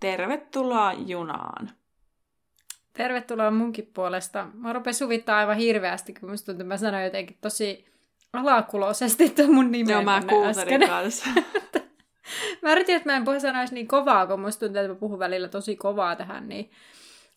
[0.00, 1.70] Tervetuloa junaan!
[2.92, 4.46] Tervetuloa munkin puolesta.
[4.54, 7.86] Mä rupesin suvittaa aivan hirveästi, kun musta tuntuu, että mä sanoin jotenkin tosi
[8.32, 11.30] alakuloisesti tuon mun nimen Joo, mä kuuntelin kanssa.
[12.62, 15.18] mä yritin, että mä en puhu sanoisi niin kovaa, kun musta tuntuu, että mä puhun
[15.18, 16.70] välillä tosi kovaa tähän, niin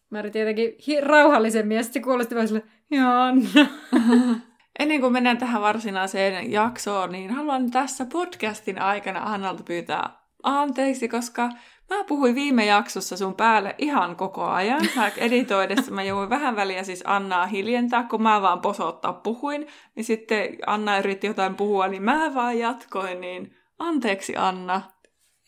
[0.09, 2.63] mä yritin jotenkin hi- rauhallisemmin, ja sitten se kuulosti vaan sille.
[4.79, 10.09] Ennen kuin mennään tähän varsinaiseen jaksoon, niin haluan tässä podcastin aikana Annalta pyytää
[10.43, 11.49] anteeksi, koska
[11.89, 14.81] mä puhuin viime jaksossa sun päälle ihan koko ajan.
[14.95, 19.67] Mä editoidessa mä jouduin vähän väliä siis Annaa hiljentää, kun mä vaan posottaa puhuin.
[19.95, 24.81] Niin sitten Anna yritti jotain puhua, niin mä vaan jatkoin, niin anteeksi Anna.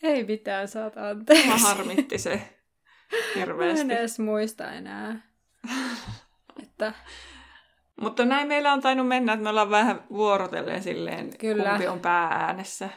[0.03, 1.47] Ei mitään, saat anteeksi.
[1.47, 2.41] Mä harmitti se
[3.35, 3.85] hirveästi.
[3.85, 5.21] Mä en edes muista enää.
[6.63, 6.93] että...
[8.01, 11.69] Mutta näin meillä on tainnut mennä, että me ollaan vähän vuorotelleen silleen, Kyllä.
[11.69, 12.89] kumpi on päääänessä.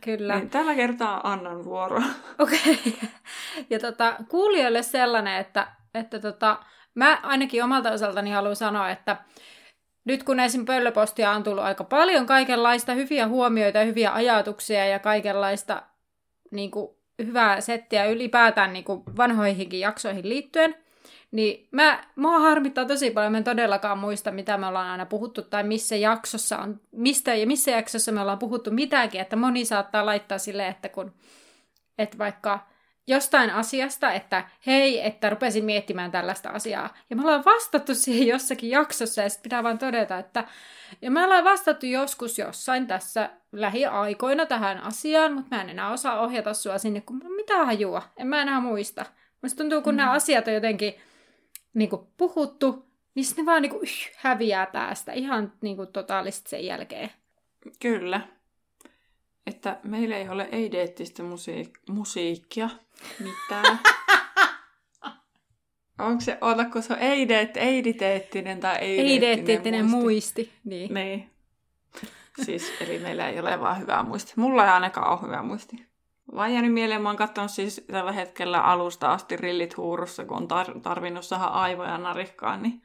[0.00, 0.36] Kyllä.
[0.36, 2.02] Niin tällä kertaa annan vuoro.
[2.38, 2.58] Okei.
[2.72, 3.08] Okay.
[3.70, 6.58] Ja tota, kuulijoille sellainen, että, että tota,
[6.94, 9.16] mä ainakin omalta osaltani haluan sanoa, että
[10.04, 10.66] nyt kun esim.
[10.66, 15.82] pöllöpostia on tullut aika paljon kaikenlaista hyviä huomioita hyviä ajatuksia ja kaikenlaista
[16.50, 20.74] niin kuin, hyvää settiä ylipäätään niin kuin vanhoihinkin jaksoihin liittyen–
[21.30, 25.42] niin mä, mua harmittaa tosi paljon, mä en todellakaan muista, mitä me ollaan aina puhuttu,
[25.42, 30.06] tai missä jaksossa on, mistä ja missä jaksossa me ollaan puhuttu mitäkin, että moni saattaa
[30.06, 31.12] laittaa sille, että kun,
[31.98, 32.70] että vaikka
[33.06, 36.94] jostain asiasta, että hei, että rupesin miettimään tällaista asiaa.
[37.10, 40.44] Ja me ollaan vastattu siihen jossakin jaksossa, ja sitten pitää vaan todeta, että
[41.02, 46.20] ja me ollaan vastattu joskus jossain tässä lähiaikoina tähän asiaan, mutta mä en enää osaa
[46.20, 49.06] ohjata sua sinne, kun mitä hajua, en mä enää muista.
[49.42, 49.96] Musta tuntuu, kun mm.
[49.96, 50.94] nämä asiat on jotenkin
[51.74, 55.88] niin kuin puhuttu, niin sitten ne vaan niin kuin, yh, häviää päästä ihan niin kuin,
[55.88, 57.10] totaalisesti sen jälkeen.
[57.80, 58.20] Kyllä.
[59.46, 62.68] Että meillä ei ole ei-deettistä musiik- musiikkia
[63.18, 63.78] mitään.
[65.98, 70.42] Onko se, oletko se ei-deet, eiditeettinen tai ei-deettinen muisti?
[70.42, 70.52] muisti.
[70.64, 70.94] Niin.
[70.94, 71.30] niin.
[72.44, 74.32] Siis, eli meillä ei ole vaan hyvää muisti.
[74.36, 75.89] Mulla ei ainakaan ole hyvää muisti.
[76.34, 80.48] Vaan jäänyt mieleen, mä oon katsonut siis tällä hetkellä alusta asti rillit huurussa, kun on
[80.50, 82.82] tar- tarvinnut saada aivoja narikkaan, niin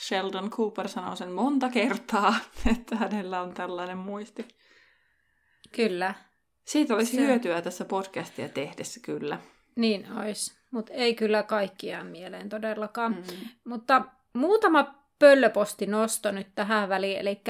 [0.00, 2.34] Sheldon Cooper sanoo sen monta kertaa,
[2.76, 4.48] että hänellä on tällainen muisti.
[5.72, 6.14] Kyllä.
[6.64, 7.22] Siitä olisi Se...
[7.22, 9.38] hyötyä tässä podcastia tehdessä, kyllä.
[9.76, 13.14] Niin olisi, mutta ei kyllä kaikkiaan mieleen todellakaan.
[13.14, 13.48] Mm.
[13.64, 17.42] Mutta muutama pöllöpostinosto nyt tähän väliin, eli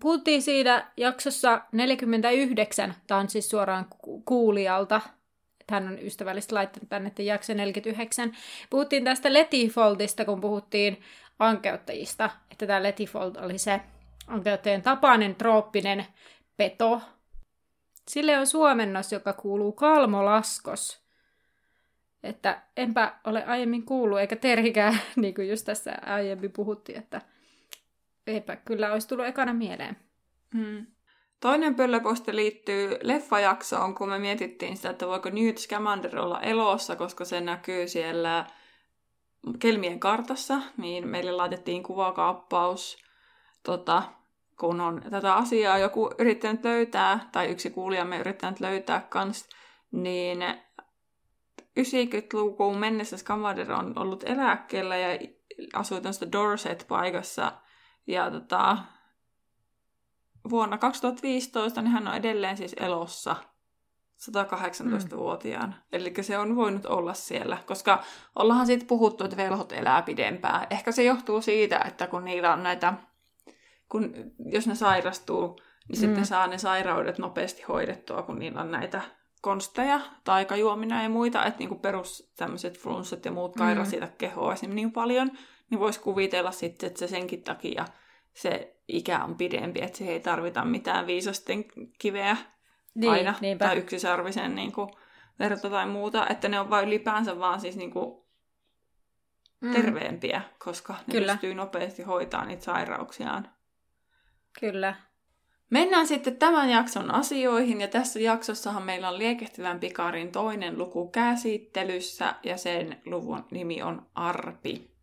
[0.00, 3.86] puhuttiin siitä jaksossa 49, tämä on siis suoraan
[4.24, 5.00] kuulijalta,
[5.70, 8.36] hän on ystävällisesti laittanut tänne että jakso 49.
[8.70, 11.00] Puhuttiin tästä Letifoldista, kun puhuttiin
[11.38, 13.80] ankeuttajista, että tämä Letifold oli se
[14.26, 16.06] ankeuttajien tapainen trooppinen
[16.56, 17.00] peto.
[18.08, 21.04] Sille on suomennos, joka kuuluu kalmolaskos.
[22.22, 27.20] Että enpä ole aiemmin kuullut, eikä Terhikään, niin kuin just tässä aiemmin puhuttiin, että
[28.26, 29.96] eipä kyllä olisi tullut ekana mieleen.
[30.54, 30.86] Hmm.
[31.40, 37.24] Toinen pöllöposti liittyy leffajaksoon, kun me mietittiin sitä, että voiko Newt Scamander olla elossa, koska
[37.24, 38.46] se näkyy siellä
[39.58, 43.04] Kelmien kartassa, niin meille laitettiin kuvakaappaus,
[43.62, 44.02] tota,
[44.60, 49.48] kun on tätä asiaa joku yrittänyt löytää, tai yksi kuulijamme yrittänyt löytää kans,
[49.92, 50.38] niin
[51.80, 55.18] 90-lukuun mennessä Scamander on ollut eläkkeellä ja
[55.74, 57.52] asui tämmöistä Dorset-paikassa–
[58.06, 58.78] ja tota,
[60.50, 63.36] vuonna 2015 niin hän on edelleen siis elossa
[64.30, 65.68] 118-vuotiaan.
[65.68, 65.74] Mm.
[65.92, 68.02] Eli se on voinut olla siellä, koska
[68.36, 70.66] ollaan siitä puhuttu, että velhot elää pidempään.
[70.70, 72.94] Ehkä se johtuu siitä, että kun niillä on näitä,
[73.88, 76.00] kun, jos ne sairastuu, niin mm.
[76.00, 79.02] sitten saa ne sairaudet nopeasti hoidettua, kun niillä on näitä
[79.40, 84.12] konsteja, taikajuomina ja muita, että niinku perus tämmöiset flunssat ja muut kairasita mm.
[84.18, 85.30] kehoa esimerkiksi niin paljon,
[85.74, 87.84] niin voisi kuvitella sitten, että se senkin takia
[88.32, 91.64] se ikä on pidempi, että se ei tarvita mitään viisasten
[91.98, 92.36] kiveä
[92.94, 93.64] niin, aina, niinpä.
[93.64, 94.88] tai yksisarvisen niin kuin,
[95.38, 98.24] verta tai muuta, että ne on vain ylipäänsä vaan siis niin kuin,
[99.60, 99.72] mm.
[99.72, 101.32] terveempiä, koska ne Kyllä.
[101.32, 103.48] pystyy nopeasti hoitamaan niitä sairauksiaan.
[104.60, 104.94] Kyllä.
[105.70, 112.34] Mennään sitten tämän jakson asioihin, ja tässä jaksossahan meillä on Liekehtivän pikarin toinen luku käsittelyssä,
[112.42, 114.93] ja sen luvun nimi on Arpi.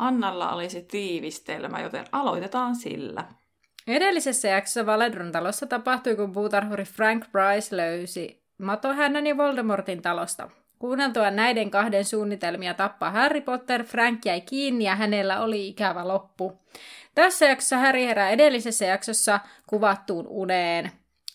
[0.00, 3.24] Annalla olisi tiivistelmä, joten aloitetaan sillä.
[3.86, 10.50] Edellisessä jaksossa Valedron talossa tapahtui, kun puutarhuri Frank Bryce löysi matohännän ja Voldemortin talosta.
[10.78, 16.58] Kuunneltua näiden kahden suunnitelmia tappaa Harry Potter, Frank jäi kiinni ja hänellä oli ikävä loppu.
[17.14, 20.90] Tässä jaksossa Harry herää edellisessä jaksossa kuvattuun uneen.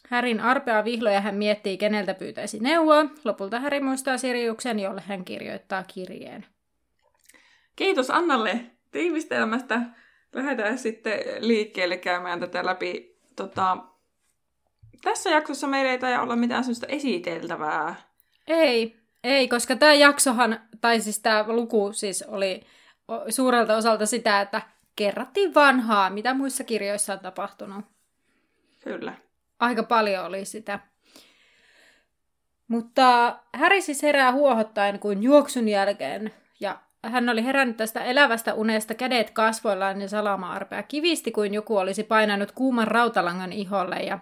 [0.10, 3.06] Härin arpea vihloja hän miettii, keneltä pyytäisi neuvoa.
[3.24, 6.46] Lopulta Häri muistaa Siriuksen, jolle hän kirjoittaa kirjeen.
[7.76, 8.60] Kiitos Annalle
[8.92, 9.82] tiivistelmästä.
[10.34, 13.18] Lähdetään sitten liikkeelle käymään tätä läpi.
[13.36, 13.78] Tota,
[15.04, 17.96] tässä jaksossa meillä ei taida olla mitään sellaista esiteltävää.
[18.48, 22.66] Ei, ei, koska tämä jaksohan, tai siis tämä luku siis oli
[23.30, 24.62] suurelta osalta sitä, että
[24.96, 27.86] kerrattiin vanhaa, mitä muissa kirjoissa on tapahtunut.
[28.84, 29.14] Kyllä.
[29.60, 30.80] Aika paljon oli sitä.
[32.68, 36.80] Mutta Häri siis herää huohottaen kuin juoksun jälkeen, ja
[37.10, 42.52] hän oli herännyt tästä elävästä unesta kädet kasvoillaan ja salama-arpea kivisti, kuin joku olisi painanut
[42.52, 44.20] kuuman rautalangan iholle, ja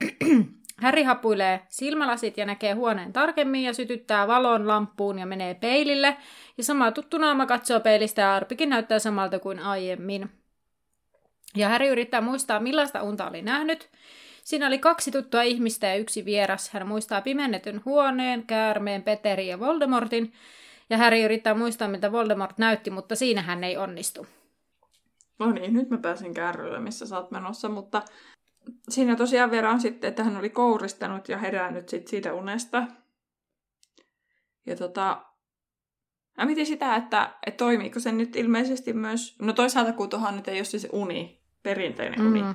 [0.82, 6.16] Häri hapuilee silmälasit ja näkee huoneen tarkemmin ja sytyttää valon lampuun ja menee peilille.
[6.58, 10.30] Ja sama tuttu naama katsoo peilistä ja arpikin näyttää samalta kuin aiemmin.
[11.56, 13.88] Ja Häri yrittää muistaa, millaista unta oli nähnyt.
[14.44, 16.70] Siinä oli kaksi tuttua ihmistä ja yksi vieras.
[16.70, 20.32] Hän muistaa pimennetyn huoneen, käärmeen, Peterin ja Voldemortin.
[20.90, 24.26] Ja Häri yrittää muistaa, mitä Voldemort näytti, mutta siinä hän ei onnistu.
[25.38, 28.02] No niin, nyt mä pääsin kärrylle, missä sä oot menossa, mutta
[28.88, 32.86] siinä tosiaan Vera on sitten, että hän oli kouristanut ja herännyt sit siitä unesta.
[34.66, 35.24] Ja tota,
[36.38, 40.48] mä mietin sitä, että, että toimiiko se nyt ilmeisesti myös, no toisaalta kun tuohon nyt
[40.48, 42.54] ei ole siis uni, perinteinen uni, mm.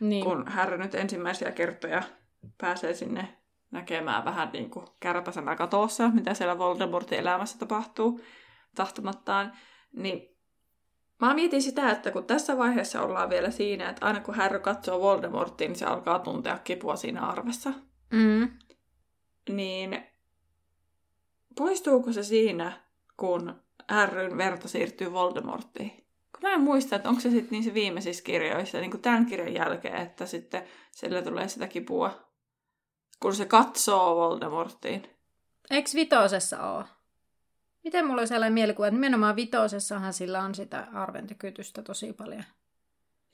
[0.00, 0.24] niin.
[0.24, 2.02] kun hän nyt ensimmäisiä kertoja
[2.58, 3.37] pääsee sinne
[3.70, 8.20] näkemään vähän niin kuin kärpäsenä katossa, mitä siellä Voldemortin elämässä tapahtuu
[8.74, 9.52] tahtomattaan,
[9.92, 10.38] niin
[11.20, 15.00] Mä mietin sitä, että kun tässä vaiheessa ollaan vielä siinä, että aina kun Harry katsoo
[15.00, 17.72] Voldemortin, niin se alkaa tuntea kipua siinä arvessa.
[18.10, 18.50] Mm.
[19.48, 20.02] Niin
[21.56, 22.72] poistuuko se siinä,
[23.16, 23.54] kun
[23.88, 25.90] Harryn verta siirtyy Voldemorttiin?
[26.32, 29.54] Kun mä en muista, että onko se sitten niissä viimeisissä kirjoissa, niin kuin tämän kirjan
[29.54, 32.27] jälkeen, että sitten sille tulee sitä kipua,
[33.20, 35.02] kun se katsoo Voldemorttiin.
[35.70, 36.84] Eikö vitosessa ole?
[37.84, 42.44] Miten mulla on sellainen mielikuva, että nimenomaan vitosessahan sillä on sitä arventykytystä tosi paljon.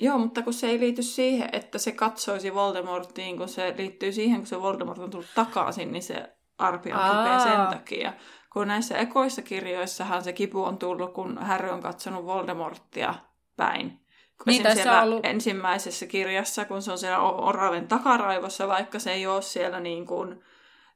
[0.00, 4.36] Joo, mutta kun se ei liity siihen, että se katsoisi Voldemortiin, kun se liittyy siihen,
[4.38, 8.12] kun se Voldemort on tullut takaisin, niin se arpi on kipeä sen takia.
[8.52, 13.14] Kun näissä ekoissa kirjoissahan se kipu on tullut, kun Harry on katsonut Voldemorttia
[13.56, 14.03] päin.
[14.46, 15.26] Niin, tässä siellä ollut...
[15.26, 20.44] ensimmäisessä kirjassa, kun se on siellä oraven takaraivossa, vaikka se ei ole siellä niin kuin,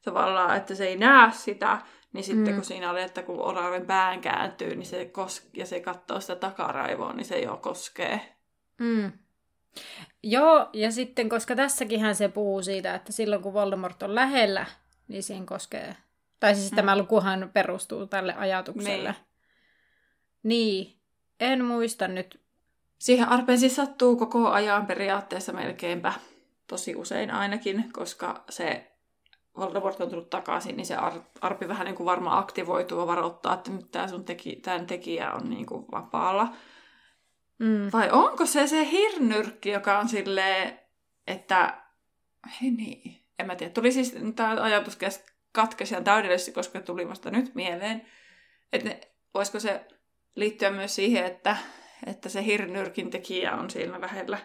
[0.04, 1.78] tavallaan, että se ei näe sitä,
[2.12, 2.54] niin sitten mm.
[2.54, 6.36] kun siinä oli, että kun oraven pään kääntyy niin se kos- ja se katsoo sitä
[6.36, 8.36] takaraivoa, niin se jo koskee.
[8.78, 9.12] Mm.
[10.22, 14.66] Joo, ja sitten koska tässäkin se puhuu siitä, että silloin kun Voldemort on lähellä,
[15.08, 15.96] niin siihen koskee.
[16.40, 16.76] Tai siis mm.
[16.76, 19.14] tämä lukuhan perustuu tälle ajatukselle.
[20.42, 20.86] Niin.
[20.86, 20.98] niin.
[21.40, 22.40] En muista nyt.
[22.98, 26.12] Siihen arpeen siis sattuu koko ajan periaatteessa melkeinpä.
[26.66, 28.92] Tosi usein ainakin, koska se
[29.56, 30.96] Voldemort on tullut takaisin, niin se
[31.40, 35.32] arpi vähän niin kuin varmaan aktivoituu ja varoittaa, että nyt tämä sun teki, tämän tekijä
[35.32, 36.48] on niin kuin vapaalla.
[37.58, 37.90] Mm.
[37.92, 40.78] Vai onko se se hirnyrkki, joka on silleen,
[41.26, 41.82] että
[42.60, 43.72] hei niin, en mä tiedä.
[43.72, 44.98] Tuli siis tämä ajatus
[45.52, 48.06] katkesi ihan täydellisesti, koska tuli vasta nyt mieleen.
[48.72, 49.00] Että ne,
[49.34, 49.86] voisiko se
[50.34, 51.56] liittyä myös siihen, että,
[52.06, 54.38] että se hirnyrkin tekijä on siinä lähellä.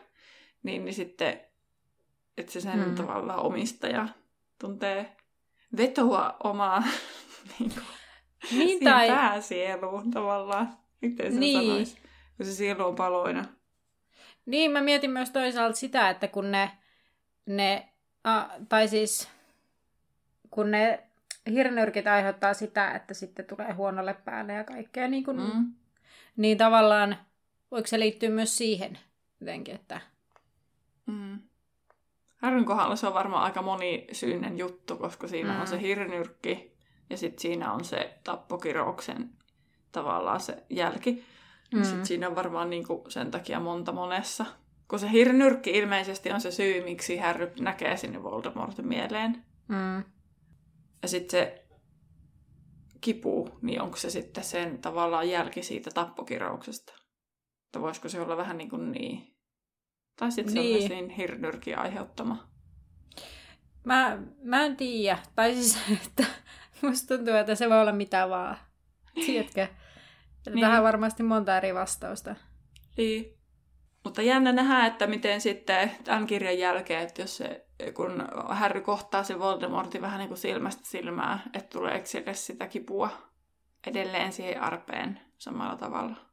[0.63, 1.41] Niin, niin sitten,
[2.38, 2.95] että se sen mm.
[2.95, 4.07] tavallaan omistaja
[4.60, 5.15] tuntee
[5.77, 6.83] vetoa omaa
[7.60, 7.86] niin kuin,
[8.51, 9.07] niin, tai...
[9.07, 10.77] pääsieluun tavallaan.
[11.01, 11.62] Miten sen niin.
[11.62, 11.98] sanoisi,
[12.38, 13.45] kun se sielu on paloina.
[14.45, 16.72] Niin, mä mietin myös toisaalta sitä, että kun ne,
[17.45, 17.89] ne
[18.24, 19.29] a, tai siis
[20.51, 21.03] kun ne
[21.51, 25.74] hirnyrkit aiheuttaa sitä, että sitten tulee huonolle päälle ja kaikkea, niin, kun, mm.
[26.38, 27.17] niin tavallaan
[27.74, 29.00] voiko se liittyä myös siihen
[29.39, 30.01] jotenkin, että...
[31.06, 31.39] Mm.
[32.38, 35.62] Härryn kohdalla se on varmaan aika monisyinen juttu, koska siinä mm.
[35.62, 36.77] on se hirnyrkki
[37.10, 39.30] ja sitten siinä on se tappokirouksen
[39.92, 41.24] tavallaan se jälki.
[41.74, 41.84] Mm.
[41.84, 44.46] Sitten siinä on varmaan niinku sen takia monta monessa.
[44.88, 49.46] Kun se hirnyrkki ilmeisesti on se syy, miksi Harry näkee sinne Voldemortin mieleen.
[49.68, 50.03] Mm.
[51.01, 51.65] Ja sitten se
[53.01, 57.02] kipu, niin onko se sitten sen tavallaan jälki siitä tappokirouksesta?
[57.74, 59.36] Että voisiko se olla vähän niin kuin niin?
[60.20, 60.88] Tai sitten Niin.
[60.88, 62.48] se on niin hirnyrkin aiheuttama.
[63.84, 65.18] Mä, mä en tiedä.
[65.36, 66.25] Tai siis, että
[66.82, 68.58] musta tuntuu, että se voi olla mitä vaan.
[69.25, 69.68] Tiedätkö?
[70.50, 70.60] Niin.
[70.60, 72.36] Tähän varmasti monta eri vastausta.
[72.98, 73.38] Niin.
[74.03, 79.24] Mutta jännä nähdä, että miten sitten tämän kirjan jälkeen, että jos se, kun Harry kohtaa
[79.24, 83.10] se Voldemortin vähän niin kuin silmästä silmää, että tuleeko sille sitä kipua
[83.88, 86.33] edelleen siihen arpeen samalla tavalla.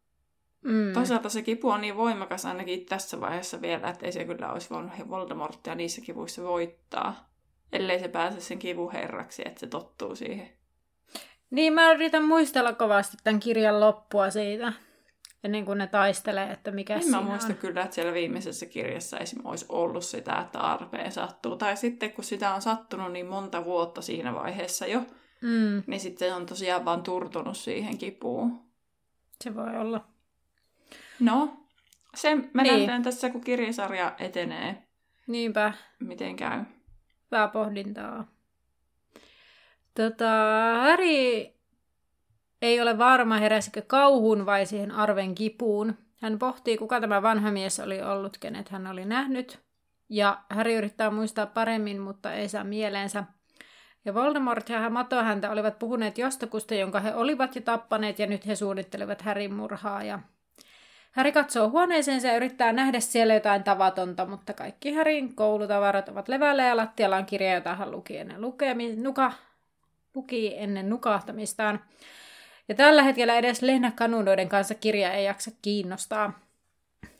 [0.64, 0.92] Mm.
[0.92, 4.70] Toisaalta se kipu on niin voimakas ainakin tässä vaiheessa vielä, että ei se kyllä olisi
[4.70, 7.30] voinut Voldemorttia niissä kivuissa voittaa,
[7.72, 10.48] ellei se pääse sen kivun herraksi, että se tottuu siihen.
[11.50, 14.72] Niin, mä yritän muistella kovasti tämän kirjan loppua siitä,
[15.44, 17.58] ennen kuin ne taistelee, että mikä En siinä mä muista on.
[17.58, 19.40] kyllä, että siellä viimeisessä kirjassa esim.
[19.44, 21.56] olisi ollut sitä, että arpeen sattuu.
[21.56, 25.02] Tai sitten kun sitä on sattunut niin monta vuotta siinä vaiheessa jo,
[25.42, 28.60] Mm, niin sitten se on tosiaan vaan turtunut siihen kipuun.
[29.44, 30.04] se voi olla.
[31.20, 31.56] No,
[32.14, 32.78] se me Niin.
[32.78, 34.82] nähdään tässä, kun kirjasarja etenee,
[35.26, 36.64] Niinpä, miten käy.
[37.30, 38.26] hyvää pohdintaa.
[39.94, 40.30] Tota,
[40.82, 41.46] Harry
[42.62, 45.94] ei ole varma, heräsikö kauhun vai siihen arven kipuun.
[46.22, 49.58] Hän pohtii, kuka tämä vanha mies oli ollut, kenet hän oli nähnyt.
[50.08, 53.24] Ja Harry yrittää muistaa paremmin, mutta ei saa mieleensä.
[54.04, 58.56] Ja Voldemort ja Matohäntä olivat puhuneet jostakusta, jonka he olivat jo tappaneet, ja nyt he
[58.56, 60.02] suunnittelevat Härin murhaa.
[60.02, 60.18] Ja
[61.10, 66.62] Häri katsoo huoneeseensa ja yrittää nähdä siellä jotain tavatonta, mutta kaikki Härin koulutavarat ovat levällä
[66.62, 69.32] ja lattialla on kirja, jota hän luki ennen, lukemi, nuka,
[70.14, 71.80] luki ennen nukahtamistaan.
[72.68, 76.40] Ja tällä hetkellä edes Lehna kanunoiden kanssa kirja ei jaksa kiinnostaa.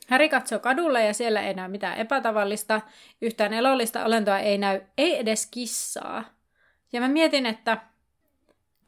[0.07, 2.81] Häri katsoo kadulle ja siellä ei näy mitään epätavallista.
[3.21, 6.23] Yhtään elollista olentoa ei näy, ei edes kissaa.
[6.93, 7.77] Ja mä mietin, että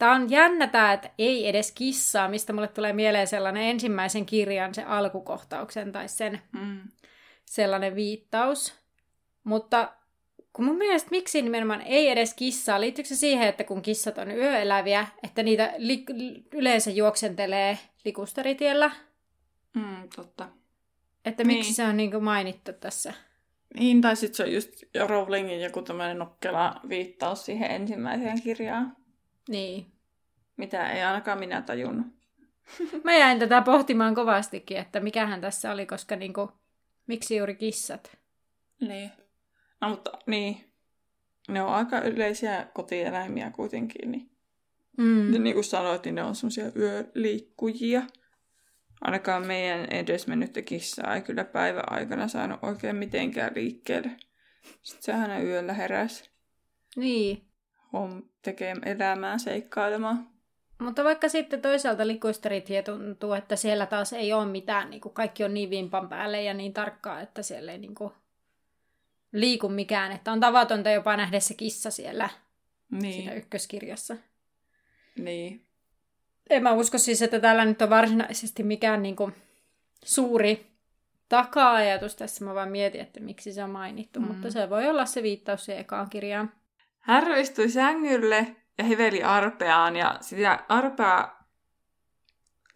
[0.04, 4.74] Tämä on jännä tämä, että ei edes kissaa, mistä mulle tulee mieleen sellainen ensimmäisen kirjan,
[4.74, 6.80] se alkukohtauksen tai sen Mm.
[7.44, 8.74] sellainen viittaus.
[9.44, 9.92] Mutta
[10.52, 14.30] kun mun mielestä miksi nimenomaan ei edes kissaa, liittyykö se siihen, että kun kissat on
[14.30, 16.04] yöeläviä, että niitä li-
[16.52, 18.90] yleensä juoksentelee likusteritiellä?
[19.74, 20.48] Mm, totta.
[21.24, 21.56] Että Niin.
[21.58, 23.12] miksi se on niin mainittu tässä?
[23.78, 24.70] Niin, tai sitten se on just
[25.06, 28.96] Rowlingin joku tämmöinen nokkela viittaus siihen ensimmäiseen kirjaan,
[29.48, 29.86] Niin.
[30.56, 32.06] Mitä ei ainakaan minä tajunnut.
[33.04, 36.52] Mä jäin tätä pohtimaan kovastikin, että mikähän tässä oli, koska niinku,
[37.06, 38.16] miksi juuri kissat?
[38.80, 39.10] Niin.
[39.80, 40.72] No mutta niin,
[41.48, 44.10] ne on aika yleisiä kotieläimiä kuitenkin.
[44.12, 44.30] Niin,
[44.98, 45.04] Mm.
[45.04, 45.42] mm.
[45.42, 48.02] niin kuin sanoit, niin ne on semmoisia yöliikkujia.
[49.00, 54.10] Ainakaan meidän edesmennyttä kissaa ei kyllä päivän aikana saanut oikein mitenkään liikkeelle.
[54.82, 56.30] Sitten se aina yöllä heräsi
[56.96, 57.44] Niin.
[57.92, 60.30] hom tekee elämää seikkailemaan.
[60.84, 65.44] Mutta vaikka sitten toisaalta likuisteritie tuntuu, että siellä taas ei ole mitään, niin kuin kaikki
[65.44, 68.12] on niin vimpan päälle ja niin tarkkaa, että siellä ei niin kuin
[69.32, 70.12] liiku mikään.
[70.12, 72.28] Että on tavatonta jopa nähdä se kissa siellä
[72.90, 74.16] Niin, siinä ykköskirjassa.
[75.18, 75.64] niin.
[76.50, 79.34] En mä usko siis, että täällä nyt on varsinaisesti mikään niin kuin
[80.04, 80.66] suuri
[81.28, 82.44] taka-ajatus tässä.
[82.44, 84.20] Mä vaan mietin, että miksi se on mainittu.
[84.20, 84.26] Mm.
[84.26, 86.52] Mutta se voi olla se viittaus siihen ekaan kirjaan.
[87.00, 91.28] Härry istui sängylle ja hiveli arpeaan ja sitä arpea,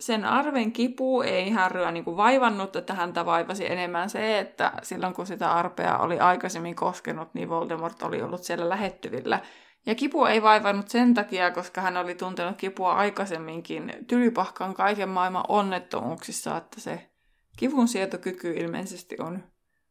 [0.01, 5.27] sen arven kipu ei Härryä niin vaivannut, että häntä vaivasi enemmän se, että silloin kun
[5.27, 9.41] sitä arpea oli aikaisemmin koskenut, niin Voldemort oli ollut siellä lähettyvillä.
[9.87, 15.45] Ja kipu ei vaivannut sen takia, koska hän oli tuntenut kipua aikaisemminkin tylypahkan kaiken maailman
[15.49, 17.11] onnettomuuksissa, että se
[17.57, 19.45] kivun sietokyky ilmeisesti on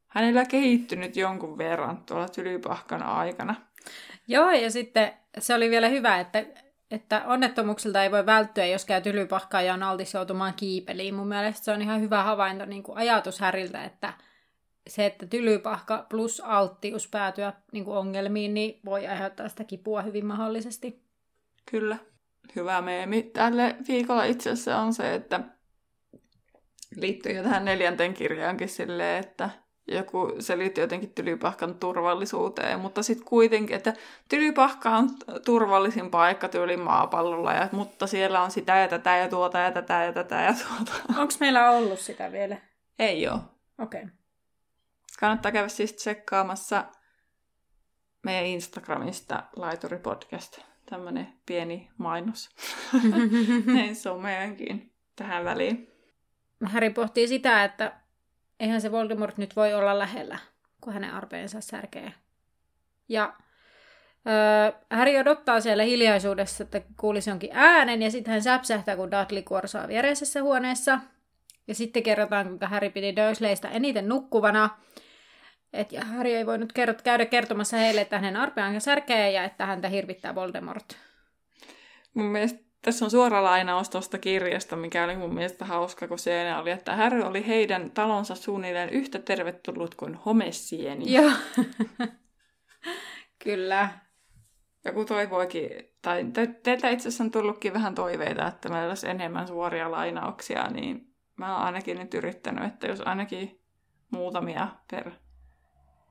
[0.07, 3.55] hänellä kehittynyt jonkun verran tuolla tylypahkan aikana.
[4.27, 6.45] Joo, ja sitten se oli vielä hyvä, että,
[6.91, 11.15] että onnettomuuksilta ei voi välttyä, jos käy tylypahkaa ja on altis joutumaan kiipeliin.
[11.15, 14.13] Mun mielestä se on ihan hyvä havainto niin kuin ajatus Häriltä, että
[14.87, 20.25] se, että tylypahka plus alttius päätyä niin kuin ongelmiin, niin voi aiheuttaa sitä kipua hyvin
[20.25, 21.03] mahdollisesti.
[21.71, 21.97] Kyllä.
[22.55, 25.39] Hyvä meemi tälle viikolla itse asiassa on se, että
[26.95, 29.49] liittyy jo tähän neljänteen kirjaankin silleen, että
[29.87, 33.93] joku, se liittyy jotenkin tylypahkan turvallisuuteen, mutta sitten kuitenkin, että
[34.29, 35.09] tylypahka on
[35.45, 40.03] turvallisin paikka tyyli maapallolla, ja, mutta siellä on sitä ja tätä ja tuota ja tätä
[40.03, 41.19] ja tätä ja tuota.
[41.21, 42.57] Onko meillä ollut sitä vielä?
[42.99, 43.39] Ei ole.
[43.79, 44.01] Okei.
[44.01, 44.13] Okay.
[45.19, 46.85] Kannattaa käydä siis tsekkaamassa
[48.23, 50.59] meidän Instagramista Laituri Podcast.
[50.89, 52.49] Tämmönen pieni mainos.
[53.65, 55.91] Näin meidänkin tähän väliin.
[56.65, 58.06] Harry pohtii sitä, että
[58.59, 60.39] eihän se Voldemort nyt voi olla lähellä,
[60.81, 62.13] kun hänen arpeensa särkee.
[63.09, 63.33] Ja
[64.27, 69.41] öö, Harry odottaa siellä hiljaisuudessa, että kuulisi jonkin äänen, ja sitten hän säpsähtää, kun Dudley
[69.41, 70.99] kuorsaa viereisessä huoneessa.
[71.67, 74.69] Ja sitten kerrotaan, kuinka Harry piti Dursleystä eniten nukkuvana.
[75.73, 79.89] Että Harry ei voinut kerrot, käydä kertomassa heille, että hänen arpeansa särkee ja että häntä
[79.89, 80.97] hirvittää Voldemort.
[82.13, 86.55] Mun mielestä tässä on suora lainaus tuosta kirjasta, mikä oli mun mielestä hauska, kun se
[86.61, 91.13] oli, että Harry oli heidän talonsa suunnilleen yhtä tervetullut kuin homessieni.
[91.13, 91.31] Joo.
[93.43, 93.89] Kyllä.
[94.85, 95.69] Joku toivoikin,
[96.01, 100.67] tai te, teiltä itse asiassa on tullutkin vähän toiveita, että meillä olisi enemmän suoria lainauksia,
[100.67, 103.61] niin mä oon ainakin nyt yrittänyt, että jos ainakin
[104.11, 105.11] muutamia per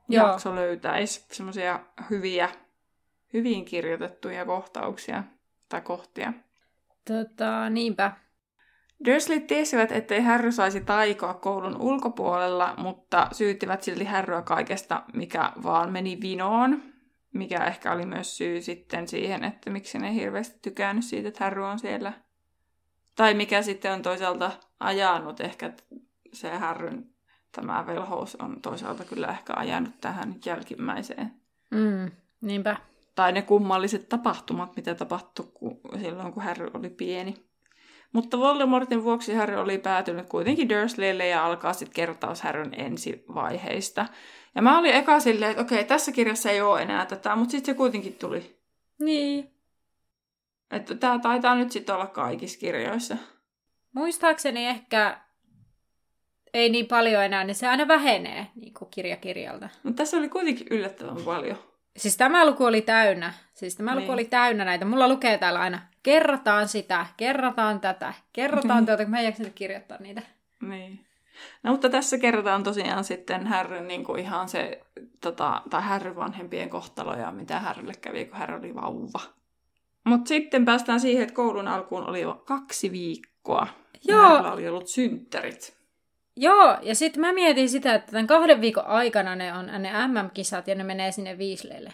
[0.08, 0.26] Joo.
[0.26, 1.80] jakso löytäisi semmoisia
[2.11, 2.49] hyviä,
[3.32, 5.25] hyvin kirjoitettuja kohtauksia
[5.68, 6.32] tai kohtia.
[7.06, 8.12] Tota, niinpä.
[9.04, 15.92] Dursleyt tiesivät, ettei Harry saisi taikoa koulun ulkopuolella, mutta syyttivät silti Harryä kaikesta, mikä vaan
[15.92, 16.82] meni vinoon.
[17.34, 21.44] Mikä ehkä oli myös syy sitten siihen, että miksi ne ei hirveästi tykännyt siitä, että
[21.44, 22.12] Harry on siellä.
[23.14, 25.72] Tai mikä sitten on toisaalta ajanut ehkä
[26.32, 27.16] se Harryn
[27.52, 31.32] tämä velhous on toisaalta kyllä ehkä ajanut tähän jälkimmäiseen.
[31.70, 32.10] Mm,
[32.40, 32.76] niinpä.
[33.16, 37.35] Tai ne kummalliset tapahtumat, mitä tapahtui kun, silloin, kun Harry oli pieni.
[38.12, 44.06] Mutta Voldemortin vuoksi Harry oli päätynyt kuitenkin Dursleylle ja alkaa sitten kertaus Harryn ensivaiheista.
[44.54, 47.75] Ja mä olin eka silleen, että okei, tässä kirjassa ei ole enää tätä, mutta sitten
[47.75, 48.61] se kuitenkin tuli.
[48.99, 49.50] Niin.
[50.70, 53.16] Että tämä taitaa nyt sitten olla kaikissa kirjoissa.
[53.92, 55.20] Muistaakseni ehkä
[56.54, 59.68] ei niin paljon enää, niin se aina vähenee niin kuin kirja kirjalta.
[59.82, 61.75] Mutta tässä oli kuitenkin yllättävän paljon.
[61.96, 63.32] Siis tämä luku oli täynnä.
[63.54, 64.00] Siis tämä niin.
[64.02, 64.84] luku oli täynnä näitä.
[64.84, 68.86] Mulla lukee täällä aina, kerrataan sitä, kerrataan tätä, kerrataan niin.
[68.86, 70.22] tuota, kun mä en jaksanut kirjoittaa niitä.
[70.60, 71.06] Niin.
[71.62, 74.80] No mutta tässä kerrotaan tosiaan sitten Härryn niin kuin ihan se,
[75.20, 79.21] tota, tai Härryn vanhempien kohtaloja, mitä Härrylle kävi, kun Härry oli vauva.
[80.04, 83.66] Mutta sitten päästään siihen, että koulun alkuun oli jo kaksi viikkoa.
[84.04, 84.28] Joo.
[84.28, 85.75] Härryllä oli ollut synttärit.
[86.36, 90.68] Joo, ja sitten mä mietin sitä, että tämän kahden viikon aikana ne on ne MM-kisat
[90.68, 91.92] ja ne menee sinne Viisleille.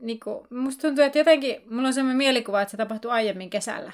[0.00, 3.92] Niin kuin, musta tuntuu, että jotenkin mulla on sellainen mielikuva, että se tapahtui aiemmin kesällä.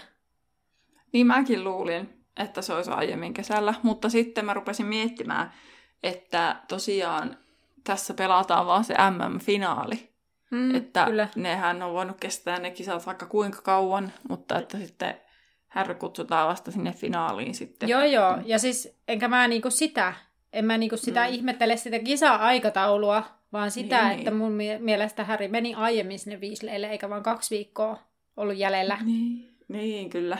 [1.12, 5.52] Niin mäkin luulin, että se olisi aiemmin kesällä, mutta sitten mä rupesin miettimään,
[6.02, 7.36] että tosiaan
[7.84, 10.08] tässä pelataan vaan se MM-finaali.
[10.50, 11.28] Mm, että kyllä.
[11.36, 15.20] nehän on voinut kestää ne kisat vaikka kuinka kauan, mutta että sitten
[15.68, 17.88] Harry kutsutaan vasta sinne finaaliin sitten.
[17.88, 18.38] Joo, joo.
[18.44, 20.14] Ja siis enkä mä niinku sitä,
[20.52, 21.34] en mä niinku sitä mm.
[21.34, 24.38] ihmettele sitä kisa-aikataulua, vaan sitä, niin, että niin.
[24.38, 27.98] mun mielestä Harry meni aiemmin sinne Viisleille, eikä vaan kaksi viikkoa
[28.36, 28.98] ollut jäljellä.
[29.04, 30.38] Niin, niin kyllä.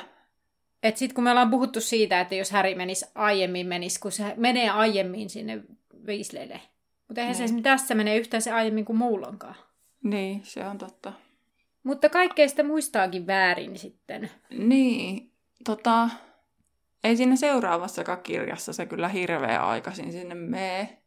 [0.83, 4.35] Et sit kun me ollaan puhuttu siitä, että jos Harry menisi aiemmin, menisi, kun se
[4.37, 5.63] menee aiemmin sinne
[6.07, 6.61] Viisleille.
[7.09, 7.49] Mutta eihän niin.
[7.49, 9.55] se tässä menee yhtään se aiemmin kuin muulonkaan.
[10.03, 11.13] Niin, se on totta.
[11.89, 14.31] Mutta kaikkea sitä muistaakin väärin sitten.
[14.51, 15.33] Niin,
[15.65, 16.09] tota,
[17.05, 21.03] ei siinä seuraavassakaan kirjassa se kyllä hirveä aikaisin sinne mene.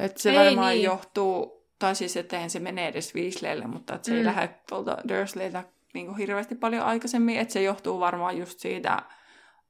[0.00, 0.82] Että se ei varmaan niin.
[0.82, 4.18] johtuu, tai siis että se menee edes Weasleylle, mutta että se mm.
[4.18, 7.38] ei lähde tuolta Dursleyltä niin hirveästi paljon aikaisemmin.
[7.38, 9.02] Että se johtuu varmaan just siitä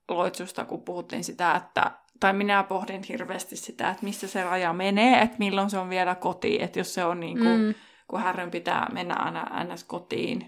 [0.09, 5.23] loitsusta, kun puhuttiin sitä, että tai minä pohdin hirveästi sitä, että missä se raja menee,
[5.23, 7.75] että milloin se on vielä koti, että jos se on niin kuin, mm
[8.09, 9.85] kun Härryn pitää mennä aina ns.
[9.85, 10.40] kotiin,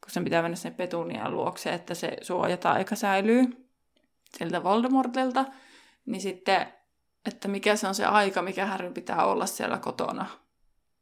[0.00, 3.68] kun sen pitää mennä sen Petunian luokse, että se suojata-aika säilyy
[4.38, 5.44] sieltä Voldemortilta,
[6.06, 6.66] niin sitten,
[7.26, 10.26] että mikä se on se aika, mikä Härryn pitää olla siellä kotona.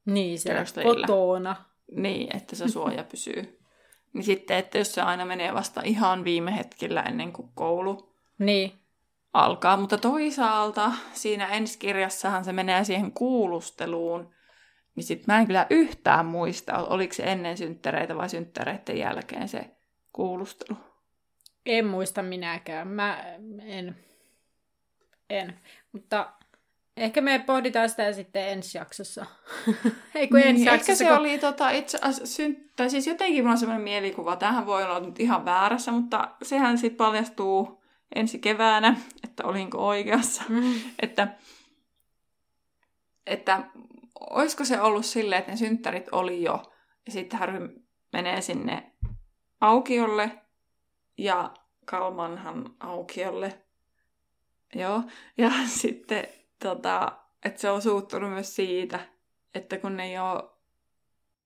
[0.05, 1.57] Niin, siellä kotona.
[1.97, 3.59] Niin, että se suoja pysyy.
[4.13, 8.73] Niin sitten, että jos se aina menee vasta ihan viime hetkellä ennen kuin koulu niin.
[9.33, 9.77] alkaa.
[9.77, 14.35] Mutta toisaalta siinä ensi kirjassahan se menee siihen kuulusteluun,
[14.95, 19.71] niin sit mä en kyllä yhtään muista, oliko se ennen synttäreitä vai synttäreiden jälkeen se
[20.13, 20.79] kuulustelu.
[21.67, 22.89] En muista minäkään.
[22.89, 23.25] Mä
[23.63, 23.97] en.
[25.31, 25.61] En.
[25.93, 26.33] Mutta
[26.97, 29.27] ehkä me pohditaan sitä sitten ensi jaksossa.
[30.15, 30.93] Ei kun niin, ensi jaksossa.
[30.93, 31.17] Ehkä se kun...
[31.17, 32.43] oli tota, itse asiassa,
[32.77, 36.79] tai siis jotenkin mulla on sellainen mielikuva, tähän voi olla nyt ihan väärässä, mutta sehän
[36.79, 37.83] sitten paljastuu
[38.15, 40.43] ensi keväänä, että olinko oikeassa.
[40.49, 40.75] Mm.
[41.03, 41.29] että,
[43.27, 43.65] että
[44.31, 46.73] olisiko se ollut silleen, että ne synttärit oli jo,
[47.07, 47.83] ja sitten Harry
[48.13, 48.93] menee sinne
[49.61, 50.43] aukiolle,
[51.19, 51.55] ja
[51.85, 53.63] Kalmanhan aukiolle.
[54.75, 55.03] Joo,
[55.39, 56.27] ja sitten
[56.63, 57.13] tota,
[57.45, 59.01] että se on suuttunut myös siitä,
[59.55, 60.43] että kun ne ei ole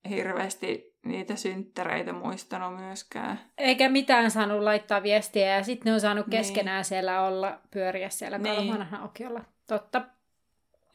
[0.09, 3.39] hirveästi niitä synttäreitä muistanut myöskään.
[3.57, 6.37] Eikä mitään saanut laittaa viestiä ja sitten ne on saanut niin.
[6.39, 6.85] keskenään niin.
[6.85, 8.55] siellä olla, pyöriä siellä niin.
[8.55, 9.41] Kalmanhan aukiolla.
[9.67, 10.01] Totta.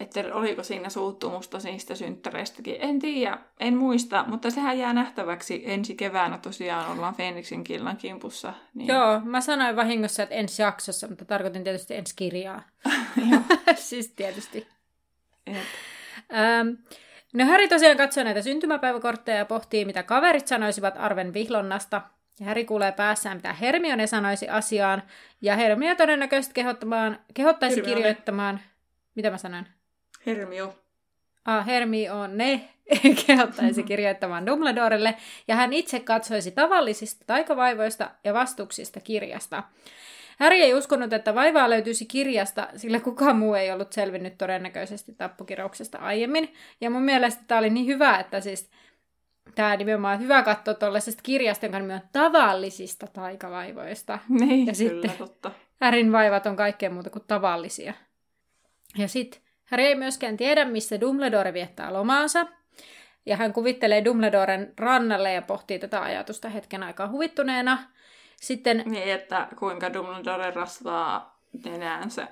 [0.03, 2.77] Että oliko siinä suuttumusta niistä synttäreistäkin.
[2.81, 8.55] En tiedä, en muista, mutta sehän jää nähtäväksi ensi keväänä tosiaan ollaan Phoenixin killan kimpussa.
[8.75, 8.89] Niin...
[8.89, 12.63] Joo, mä sanoin vahingossa, että ensi jaksossa, mutta tarkoitin tietysti ensi kirjaa.
[13.75, 14.67] siis tietysti.
[16.35, 16.69] Ähm,
[17.33, 22.03] no Häri tosiaan katsoo näitä syntymäpäiväkortteja ja pohtii, mitä kaverit sanoisivat Arven vihlonnasta.
[22.41, 25.03] Ja Häri kuulee päässään, mitä Hermione sanoisi asiaan.
[25.41, 27.97] Ja Hermione todennäköisesti kehottamaan, kehottaisi Hermione.
[27.97, 28.61] kirjoittamaan...
[29.15, 29.67] Mitä mä sanoin?
[30.27, 30.75] Hermio.
[31.45, 31.67] Ah,
[32.29, 32.69] ne
[33.27, 35.17] kehottaisi kirjoittamaan Dumbledorelle,
[35.49, 39.63] ja hän itse katsoisi tavallisista taikavaivoista ja vastuksista kirjasta.
[40.39, 45.99] Harry ei uskonut, että vaivaa löytyisi kirjasta, sillä kukaan muu ei ollut selvinnyt todennäköisesti tappukirouksesta
[45.99, 46.55] aiemmin.
[46.81, 48.71] Ja mun mielestä tämä oli niin hyvä, että siis
[49.55, 54.19] tämä nimenomaan hyvä katsoa tuollaisesta kirjasta, jonka nimi on tavallisista taikavaivoista.
[54.29, 55.51] Niin, ja kyllä, sitten totta.
[55.81, 57.95] Härin vaivat on kaikkea muuta kuin tavallisia.
[58.99, 59.41] Ja sitten
[59.73, 62.47] Harry ei myöskään tiedä, missä Dumbledore viettää lomaansa,
[63.27, 67.79] ja hän kuvittelee Dumbledoren rannalle ja pohtii tätä ajatusta hetken aikaa huvittuneena.
[68.37, 68.83] Sitten...
[68.87, 72.29] Niin, että kuinka Dumbledore rasvaa nenäänsä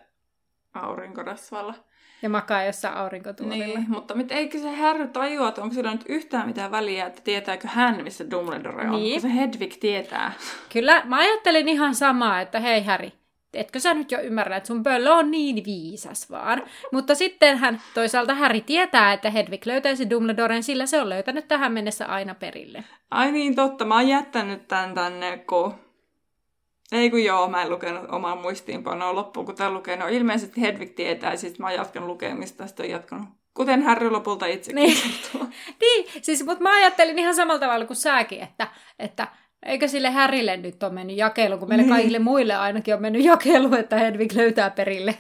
[0.74, 1.74] aurinkorasvalla.
[2.22, 3.64] Ja makaa jossain aurinkotuolilla.
[3.64, 7.22] Niin, mutta mit, eikö se Harry tajua, että onko sillä nyt yhtään mitään väliä, että
[7.22, 9.00] tietääkö hän, missä Dumbledore on?
[9.00, 9.20] Niin.
[9.20, 10.32] se Hedwig tietää.
[10.72, 13.10] Kyllä, mä ajattelin ihan samaa, että hei Harry,
[13.54, 16.62] etkö sä nyt jo ymmärrä, että sun pöllö on niin viisas vaan.
[16.92, 21.72] Mutta sitten hän toisaalta Harry tietää, että Hedwig löytäisi Dumbledoren, sillä se on löytänyt tähän
[21.72, 22.84] mennessä aina perille.
[23.10, 23.84] Ai niin, totta.
[23.84, 25.74] Mä oon jättänyt tän tänne, kun...
[26.92, 30.10] Ei kun joo, mä en lukenut omaa muistiinpanoa loppuun, kun tämän lukenut.
[30.10, 34.82] Ilmeisesti Hedwig tietää, siis mä oon jatkanut lukemista, sitten on jatkanut Kuten Harry lopulta itsekin
[34.82, 34.96] niin.
[35.80, 39.28] niin, siis, mutta mä ajattelin ihan samalla tavalla kuin säkin, että, että
[39.66, 41.94] Eikö sille Härille nyt ole mennyt jakelu, kun meille niin.
[41.94, 45.14] kaikille muille ainakin on mennyt jakelu, että Hedvig löytää perille.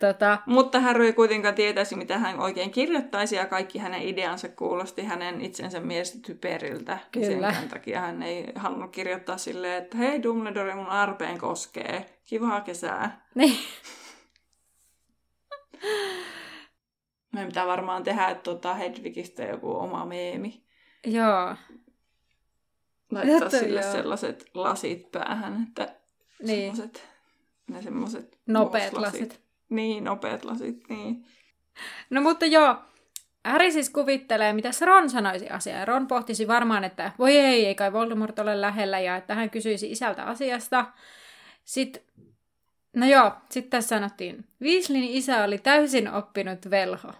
[0.00, 0.38] Tota...
[0.46, 5.40] Mutta Harry ei kuitenkaan tietäisi, mitä hän oikein kirjoittaisi, ja kaikki hänen ideansa kuulosti hänen
[5.40, 6.98] itsensä mielestä typeriltä.
[7.12, 7.52] Kyllä.
[7.52, 12.18] Sen takia hän ei halunnut kirjoittaa silleen, että hei Dumbledore, mun arpeen koskee.
[12.24, 13.26] Kivaa kesää.
[13.34, 13.56] Niin.
[17.32, 20.64] Me pitää varmaan tehdä että tota Hedwigistä joku oma meemi.
[21.06, 21.56] Joo.
[23.12, 23.92] Laittaa Jotta, sille joo.
[23.92, 25.94] sellaiset lasit päähän, että
[26.42, 26.76] niin.
[26.76, 27.08] semmoiset,
[27.70, 29.20] ne semmoiset Nopeat lasit.
[29.22, 29.42] lasit.
[29.68, 31.26] Niin, nopeat lasit, niin.
[32.10, 32.76] No mutta joo,
[33.44, 35.84] Harry siis kuvittelee, mitä Ron sanoisi asiaa.
[35.84, 39.90] Ron pohtisi varmaan, että voi ei, ei kai Voldemort ole lähellä, ja että hän kysyisi
[39.90, 40.86] isältä asiasta.
[41.64, 42.02] Sitten,
[42.96, 47.12] no joo, sitten tässä sanottiin, Weasleyn isä oli täysin oppinut velho.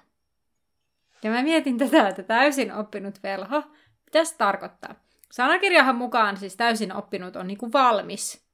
[1.23, 3.63] Ja mä mietin tätä, että täysin oppinut velho,
[4.05, 4.95] mitä se tarkoittaa?
[5.33, 8.47] Sanakirjahan mukaan siis täysin oppinut on niinku valmis.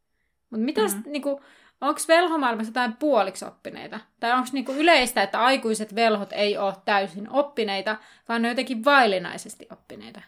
[0.50, 1.02] Mutta mitäs, mm.
[1.06, 1.40] niinku,
[1.80, 4.00] onko velhomaailmassa jotain puoliksi oppineita?
[4.20, 7.96] Tai onko niinku yleistä, että aikuiset velhot ei ole täysin oppineita,
[8.28, 10.20] vaan ne jotenkin vaillinaisesti oppineita?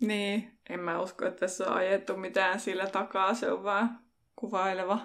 [0.00, 3.98] Niin, en mä usko, että tässä on ajettu mitään sillä takaa, se on vaan
[4.36, 4.98] kuvaileva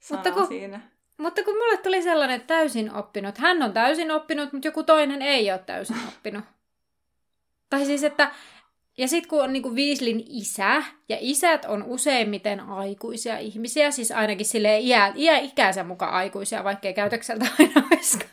[0.00, 0.80] sana mutta kun, siinä.
[1.18, 5.22] Mutta kun mulle tuli sellainen että täysin oppinut, hän on täysin oppinut, mutta joku toinen
[5.22, 6.44] ei ole täysin oppinut.
[7.70, 8.30] Tai siis, että
[8.98, 14.46] ja sitten kun on niinku Viislin isä, ja isät on useimmiten aikuisia ihmisiä, siis ainakin
[14.46, 18.30] sille iä, iä ikänsä mukaan aikuisia, vaikkei käytökseltä aina olisikaan.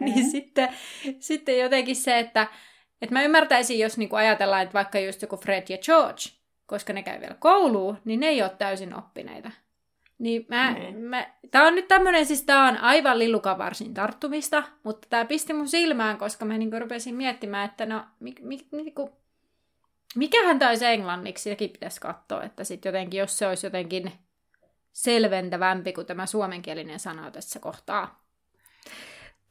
[0.00, 0.30] niin mm.
[0.30, 0.68] sitten,
[1.18, 2.46] sitten jotenkin se, että,
[3.02, 6.22] että mä ymmärtäisin, jos niinku ajatellaan, että vaikka just joku Fred ja George,
[6.66, 9.50] koska ne käy vielä kouluun, niin ne ei ole täysin oppineita.
[10.18, 10.98] Niin mä, niin.
[10.98, 15.68] mä, tää on nyt tämmönen, siis tää on aivan lillukavarsin tarttumista, mutta tää pisti mun
[15.68, 19.10] silmään, koska mä niinku rupesin miettimään, että no, mi, mi, niinku,
[20.16, 24.12] mikähän tää olisi englanniksi, sitäkin pitäisi katsoa, että sit jotenkin, jos se olisi jotenkin
[24.92, 28.24] selventävämpi kuin tämä suomenkielinen sana tässä kohtaa.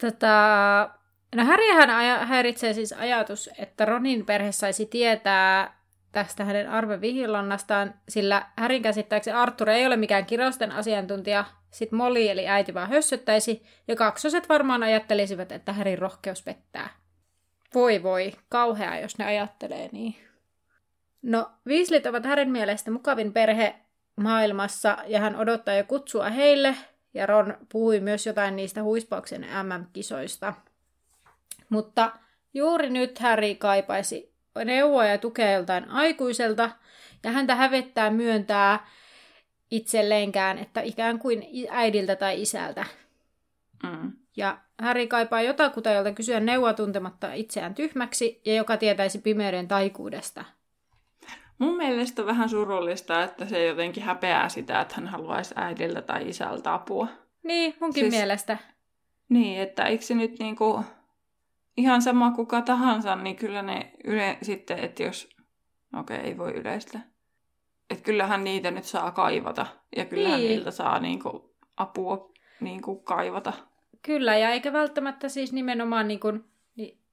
[0.01, 0.89] Tota,
[1.35, 1.89] no Häriähän
[2.27, 5.76] häiritsee siis ajatus, että Ronin perhe saisi tietää
[6.11, 12.47] tästä hänen arvevihillonnastaan, sillä Härin käsittääkseni Arthur ei ole mikään kirjausten asiantuntija, sit Molly eli
[12.47, 16.89] äiti vaan hössöttäisi, ja kaksoset varmaan ajattelisivat, että Härin rohkeus pettää.
[17.73, 20.15] Voi voi, kauhea jos ne ajattelee niin.
[21.21, 23.75] No, Viislit ovat Härin mielestä mukavin perhe
[24.15, 26.75] maailmassa, ja hän odottaa jo kutsua heille,
[27.13, 30.53] ja Ron puhui myös jotain niistä huispauksen MM-kisoista.
[31.69, 32.11] Mutta
[32.53, 36.69] juuri nyt Harry kaipaisi neuvoa ja tukea joltain aikuiselta,
[37.23, 38.87] ja häntä hävettää myöntää
[39.71, 42.85] itselleenkään, että ikään kuin äidiltä tai isältä.
[43.83, 44.11] Mm.
[44.37, 50.45] Ja Harry kaipaa jotakuta, jolta kysyä neuvoa tuntematta itseään tyhmäksi ja joka tietäisi pimeyden taikuudesta.
[51.59, 56.29] Mun mielestä on vähän surullista, että se jotenkin häpeää sitä, että hän haluaisi äidiltä tai
[56.29, 57.07] isältä apua.
[57.43, 58.57] Niin, munkin siis, mielestä.
[59.29, 60.83] Niin, että eikö se nyt niinku,
[61.77, 65.29] ihan sama kuka tahansa, niin kyllä ne yle, sitten, että jos,
[65.99, 66.99] okei, okay, ei voi yleistä.
[67.89, 69.65] Että kyllähän niitä nyt saa kaivata.
[69.95, 70.49] Ja kyllähän niin.
[70.49, 73.53] niiltä saa niinku apua niinku kaivata.
[74.01, 76.45] Kyllä, ja eikä välttämättä siis nimenomaan niin kuin,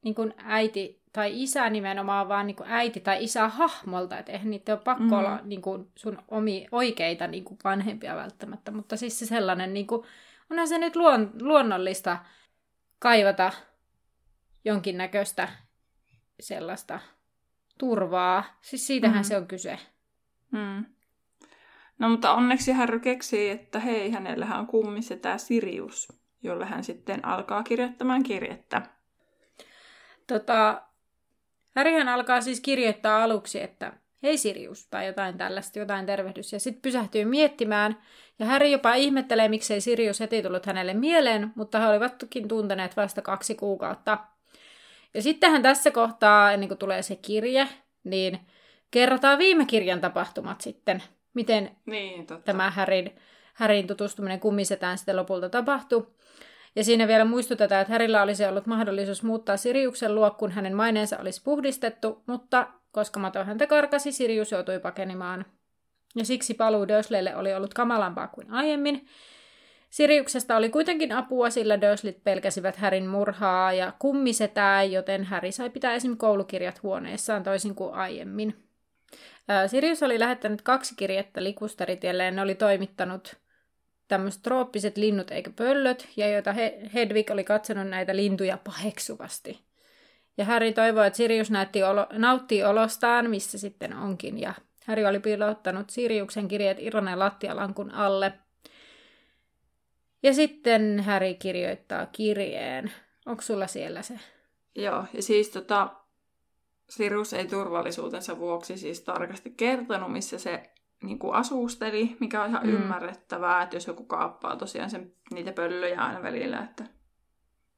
[0.03, 4.50] niin kuin äiti tai isä nimenomaan, vaan niin kuin äiti tai isä hahmolta, että eihän
[4.50, 5.12] niitä ole pakko mm.
[5.12, 9.87] olla niin kuin sun omi, oikeita niin kuin vanhempia välttämättä, mutta siis se sellainen, niin
[9.87, 10.03] kuin,
[10.50, 12.18] onhan se nyt luon, luonnollista
[12.98, 13.53] kaivata
[14.64, 15.48] jonkinnäköistä
[16.40, 17.00] sellaista
[17.79, 18.44] turvaa.
[18.61, 19.24] Siis siitähän mm.
[19.24, 19.79] se on kyse.
[20.50, 20.85] Mm.
[21.98, 26.09] No mutta onneksi Harry keksii, että hei, hänellähän on kummi tämä Sirius,
[26.42, 28.83] jolle hän sitten alkaa kirjoittamaan kirjettä.
[30.27, 30.83] Tota,
[31.77, 36.83] Härihän alkaa siis kirjoittaa aluksi, että hei Sirius, tai jotain tällaista, jotain tervehdys, ja sitten
[36.83, 38.03] pysähtyy miettimään,
[38.38, 43.22] ja Häri jopa ihmettelee, miksei Sirius heti tullut hänelle mieleen, mutta he olivatkin tunteneet vasta
[43.22, 44.18] kaksi kuukautta.
[45.14, 47.68] Ja sittenhän tässä kohtaa, ennen kuin tulee se kirje,
[48.05, 48.40] niin
[48.90, 51.03] kerrotaan viime kirjan tapahtumat sitten,
[51.35, 52.44] miten niin, totta.
[52.44, 53.14] tämä Härin,
[53.55, 56.07] Härin tutustuminen kummisetään sitten lopulta tapahtui.
[56.77, 61.18] Ja siinä vielä muistutetaan, että Härillä olisi ollut mahdollisuus muuttaa Siriuksen luo, kun hänen maineensa
[61.18, 65.44] olisi puhdistettu, mutta koska mato häntä karkasi, Sirius joutui pakenemaan.
[66.16, 69.07] Ja siksi paluu Dursleylle oli ollut kamalampaa kuin aiemmin.
[69.94, 75.94] Siriuksesta oli kuitenkin apua, sillä Dursleyt pelkäsivät Härin murhaa ja kummisetää, joten Häri sai pitää
[75.94, 76.16] esim.
[76.16, 78.57] koulukirjat huoneessaan toisin kuin aiemmin.
[79.66, 83.37] Sirius oli lähettänyt kaksi kirjettä likusteritielle ja ne oli toimittanut
[84.09, 89.61] tämmöiset trooppiset linnut eikä pöllöt, ja joita He- Hedvig oli katsonut näitä lintuja paheksuvasti.
[90.37, 94.54] Ja Harry toivoi, että Sirius näytti olo- nauttii olostaan, missä sitten onkin, ja
[94.87, 98.33] Harry oli piilottanut Siriuksen kirjeet Irronen lattialankun alle.
[100.25, 102.93] Ja sitten Harry kirjoittaa kirjeen.
[103.27, 104.21] Onko sulla siellä se?
[104.75, 105.91] Joo, ja siis tota,
[106.89, 110.71] Sirius ei turvallisuutensa vuoksi siis tarkasti kertonut, missä se
[111.03, 112.73] niin kuin asusteli, mikä on ihan mm.
[112.73, 116.85] ymmärrettävää, että jos joku kaappaa tosiaan sen, niitä pöllöjä aina välillä, että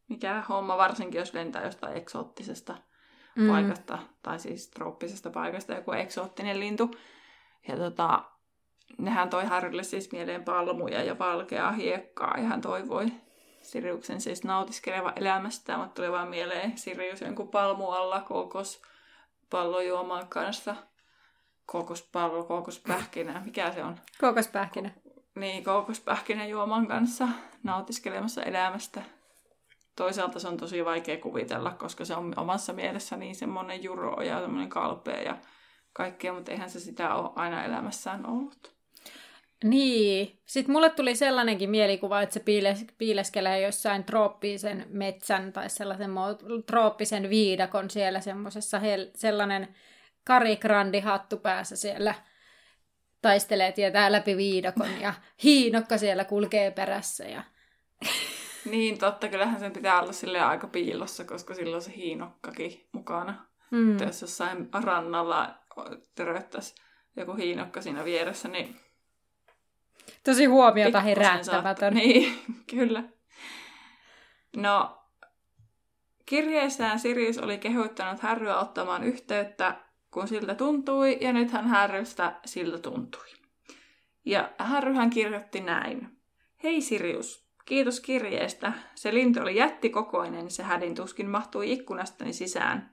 [0.09, 2.77] mikä homma, varsinkin jos lentää jostain eksoottisesta
[3.37, 3.49] mm.
[3.49, 6.91] paikasta, tai siis trooppisesta paikasta joku eksoottinen lintu.
[7.69, 8.25] Ja tota,
[8.99, 13.07] nehän toi Harrylle siis mieleen palmuja ja valkeaa hiekkaa, ja hän toivoi
[13.62, 18.83] Siriuksen siis nautiskeleva elämästä, mutta tuli vaan mieleen Sirius jonkun palmu alla kokos
[19.51, 20.77] pallojuomaan kanssa–
[21.66, 23.96] kookospallo, kookospähkinä, mikä se on?
[24.20, 24.88] Kookospähkinä.
[24.88, 27.29] Ko- niin, kookospähkinä juoman kanssa
[27.62, 29.03] nautiskelemassa elämästä.
[29.96, 34.40] Toisaalta se on tosi vaikea kuvitella, koska se on omassa mielessä niin semmoinen juro ja
[34.40, 35.37] semmoinen kalpea ja
[35.92, 38.76] kaikkea, mutta eihän se sitä ole aina elämässään ollut.
[39.64, 40.38] Niin.
[40.47, 46.11] Sitten mulle tuli sellainenkin mielikuva, että se piiles, piileskelee jossain trooppisen metsän tai sellaisen
[46.66, 48.81] trooppisen viidakon siellä semmoisessa
[49.14, 49.69] sellainen
[50.25, 52.14] Kari Grandi hattu päässä siellä
[53.23, 55.14] taistelee tietää läpi viidakon ja
[55.45, 57.25] hiinokka siellä kulkee perässä.
[57.25, 57.42] Ja...
[58.71, 59.29] Niin, totta.
[59.29, 63.47] Kyllähän sen pitää olla sille aika piilossa, koska silloin se hiinokkakin mukana.
[63.71, 64.01] Mm.
[64.01, 65.55] Jos jossain rannalla
[66.14, 66.75] töröttäisi
[67.16, 68.77] joku hiinokka siinä vieressä, niin...
[70.25, 71.95] Tosi huomiota herättämätön.
[71.95, 72.38] Niin,
[72.71, 73.03] kyllä.
[74.57, 75.03] No,
[76.27, 83.27] kirjeessään Sirius oli kehottanut Harryä ottamaan yhteyttä kun siltä tuntui, ja nythän Harrystä siltä tuntui.
[84.25, 86.19] Ja Harryhän kirjoitti näin.
[86.62, 88.73] Hei Sirius, kiitos kirjeestä.
[88.95, 92.90] Se lintu oli jättikokoinen, se hädin tuskin mahtui ikkunastani sisään.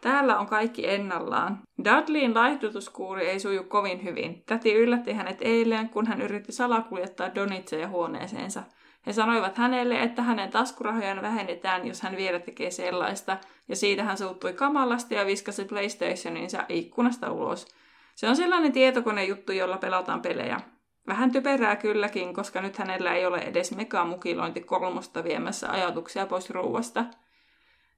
[0.00, 1.58] Täällä on kaikki ennallaan.
[1.84, 4.42] Dudleyin laihdutuskuuri ei suju kovin hyvin.
[4.46, 8.62] Täti yllätti hänet eilen, kun hän yritti salakuljettaa Donitseja huoneeseensa–
[9.06, 13.36] he sanoivat hänelle, että hänen taskurahojaan vähennetään, jos hän vielä tekee sellaista,
[13.68, 17.66] ja siitä hän suuttui kamalasti ja viskasi PlayStationinsa ikkunasta ulos.
[18.14, 20.60] Se on sellainen tietokonejuttu, jolla pelataan pelejä.
[21.06, 27.04] Vähän typerää kylläkin, koska nyt hänellä ei ole edes megamukilointi kolmosta viemässä ajatuksia pois ruuasta.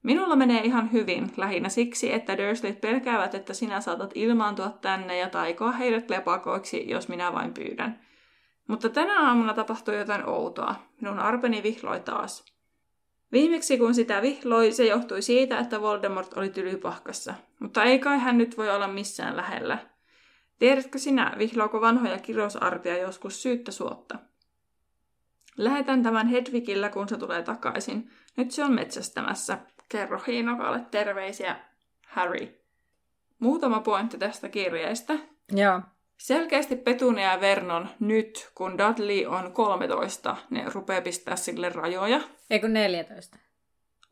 [0.03, 5.31] Minulla menee ihan hyvin, lähinnä siksi, että Dursleyt pelkäävät, että sinä saatat ilmaantua tänne ja
[5.31, 8.01] taikoa heidät lepakoiksi, jos minä vain pyydän.
[8.69, 10.75] Mutta tänä aamuna tapahtui jotain outoa.
[11.01, 12.45] Minun arpeni vihloi taas.
[13.33, 17.35] Viimeksi kun sitä vihloi, se johtui siitä, että Voldemort oli tylypahkassa.
[17.59, 19.79] Mutta ei kai hän nyt voi olla missään lähellä.
[20.59, 24.19] Tiedätkö sinä, vihloako vanhoja kirosarpia joskus syyttä suotta?
[25.57, 28.11] Lähetän tämän Hedvigillä, kun se tulee takaisin.
[28.37, 29.59] Nyt se on metsästämässä.
[29.93, 31.57] Kerro Hiinokalle terveisiä,
[32.07, 32.49] Harry.
[33.39, 35.15] Muutama pointti tästä kirjeestä.
[35.53, 35.81] Joo.
[36.19, 42.21] Selkeästi Petunia ja Vernon nyt, kun Dudley on 13, ne rupeaa pistää sille rajoja.
[42.51, 43.39] Eikö 14?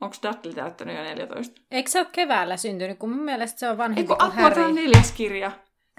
[0.00, 1.60] Onko Dudley täyttänyt jo 14?
[1.70, 4.62] Eikö se ole keväällä syntynyt, kun mun mielestä se on vanhempi Eikö kuin apua, Harry.
[4.64, 5.50] on neljäs kirja.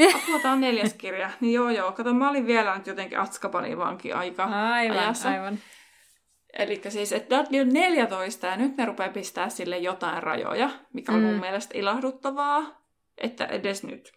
[0.23, 1.29] Apua, tämä on neljäs kirja.
[1.39, 1.91] Niin joo, joo.
[1.91, 5.29] Kato, mä olin vielä nyt jotenkin Atskabanin vanki aika Aivan, ajassa.
[5.29, 5.59] aivan.
[6.57, 11.11] Eli siis, että Dudley on 14 ja nyt ne rupeaa pistää sille jotain rajoja, mikä
[11.11, 11.25] on Mm.
[11.25, 12.81] mun mielestä ilahduttavaa,
[13.17, 14.11] että edes nyt.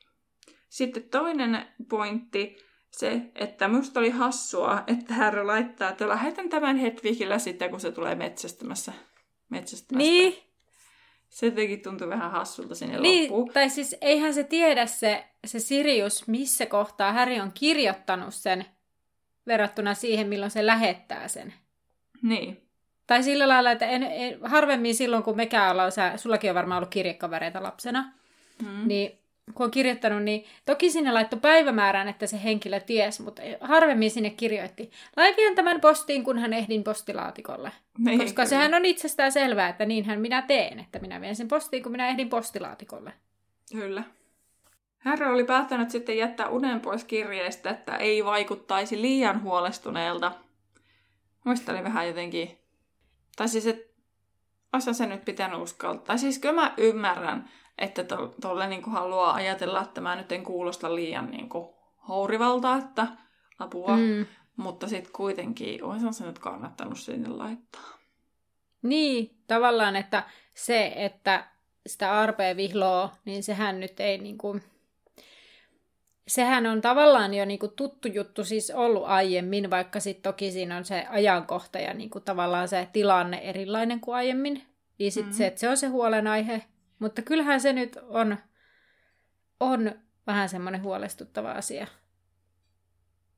[0.69, 2.57] Sitten toinen pointti,
[2.91, 7.93] se, että musta oli hassua, että Harry laittaa, että lähetän tämän Hedwigillä sitten, kun se
[7.93, 8.93] tulee metsästämässä.
[9.49, 10.09] metsästämästä.
[10.09, 10.39] Niin,
[11.29, 13.51] Se jotenkin tuntui vähän hassulta sinne niin, loppuun.
[13.53, 18.65] tai siis eihän se tiedä se, se Sirius, missä kohtaa Harry on kirjoittanut sen
[19.47, 21.55] verrattuna siihen, milloin se lähettää sen.
[22.29, 22.61] Niin.
[23.07, 26.79] Tai sillä lailla, että en, en, harvemmin silloin, kun mekään ollaan, sä, sullakin on varmaan
[26.79, 28.13] ollut kirjekavereita lapsena,
[28.63, 28.89] Mm.
[28.89, 29.19] niin
[29.55, 34.31] kun on kirjoittanut, niin toki sinne laittoi päivämäärän, että se henkilö ties, mutta harvemmin sinne
[34.31, 34.91] kirjoitti.
[35.17, 37.73] Laitan tämän postiin, kun hän ehdin postilaatikolle.
[37.99, 38.49] Niin, Koska kyllä.
[38.49, 42.09] sehän on itsestään selvää, että niinhän minä teen, että minä vien sen postiin, kun minä
[42.09, 43.13] ehdin postilaatikolle.
[43.73, 44.03] Kyllä.
[44.99, 50.33] Harry oli päättänyt sitten jättää unen pois kirjeestä, että ei vaikuttaisi liian huolestuneelta.
[51.45, 52.59] Muista oli vähän jotenkin...
[53.37, 53.95] Tai siis, että
[54.73, 56.07] osa se nyt pitänyt uskaltaa.
[56.07, 60.45] Tai siis kyllä mä ymmärrän, että to- tolle niin haluaa ajatella, että mä nyt en
[60.45, 61.69] kuulosta liian niin kuin
[62.09, 63.07] hourivalta, että
[63.59, 63.97] apua.
[63.97, 64.27] Mm.
[64.57, 67.99] Mutta sitten kuitenkin olisi se nyt kannattanut sinne laittaa.
[68.83, 70.23] Niin, tavallaan, että
[70.55, 71.47] se, että
[71.87, 74.61] sitä arpea vihloo, niin sehän nyt ei niinku...
[76.29, 80.85] Sehän on tavallaan jo niinku tuttu juttu siis ollut aiemmin, vaikka sitten toki siinä on
[80.85, 84.63] se ajankohta ja niinku tavallaan se tilanne erilainen kuin aiemmin.
[84.99, 85.37] Ja sitten Mhm.
[85.37, 86.63] se, että se on se huolenaihe.
[86.99, 88.37] Mutta kyllähän se nyt on,
[89.61, 89.93] on
[90.27, 91.87] vähän semmoinen huolestuttava asia.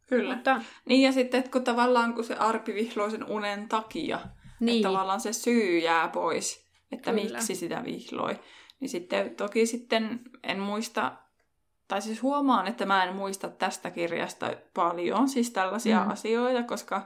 [0.09, 0.35] Kyllä.
[0.35, 4.27] Mutta Niin ja sitten, että kun tavallaan kun se arpi vihloi sen unen takia, niin.
[4.61, 7.23] niin, että tavallaan se syy jää pois, että Kyllä.
[7.23, 8.41] miksi sitä vihloi.
[8.81, 11.13] Niin sitten toki sitten en muista,
[11.89, 16.11] tai siis huomaan, että mä en muista tästä kirjasta paljon siis tällaisia Mm.
[16.11, 17.03] asioita, koska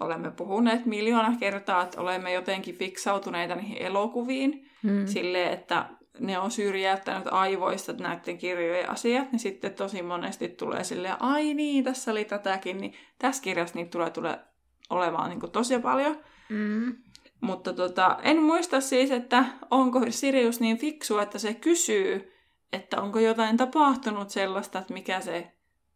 [0.00, 5.86] olemme puhuneet miljoona kertaa, että olemme jotenkin fiksautuneita niihin elokuviin, mm, silleen, että
[6.20, 11.84] ne on syrjäyttänyt aivoista näiden kirjojen asiat, niin sitten tosi monesti tulee silleen, ai niin,
[11.84, 14.38] tässä oli tätäkin, niin tässä kirjassa niitä tulee, tulee
[14.90, 16.16] olemaan niin kuin tosi paljon.
[16.48, 16.96] mm,
[17.40, 22.32] Mutta tota, en muista siis, että onko Sirius niin fiksu, että se kysyy,
[22.72, 25.52] että onko jotain tapahtunut sellaista, että mikä, se,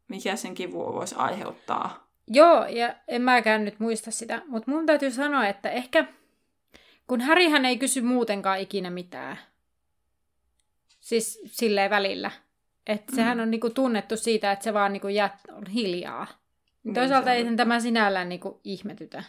[0.09, 2.07] mikä sen kivua voisi aiheuttaa.
[2.29, 6.05] Joo, ja en mäkään nyt muista sitä, mutta mun täytyy sanoa, että ehkä
[7.07, 9.39] kun Härihän ei kysy muutenkaan ikinä mitään.
[11.01, 12.31] Siis silleen välillä.
[12.87, 13.17] Että Mm.
[13.17, 16.27] sehän on niinku tunnettu siitä, että se vaan niinku jät, on hiljaa.
[16.85, 19.25] Niin, Toisaalta se ei sen tämä sinällään niinku ihmetytä.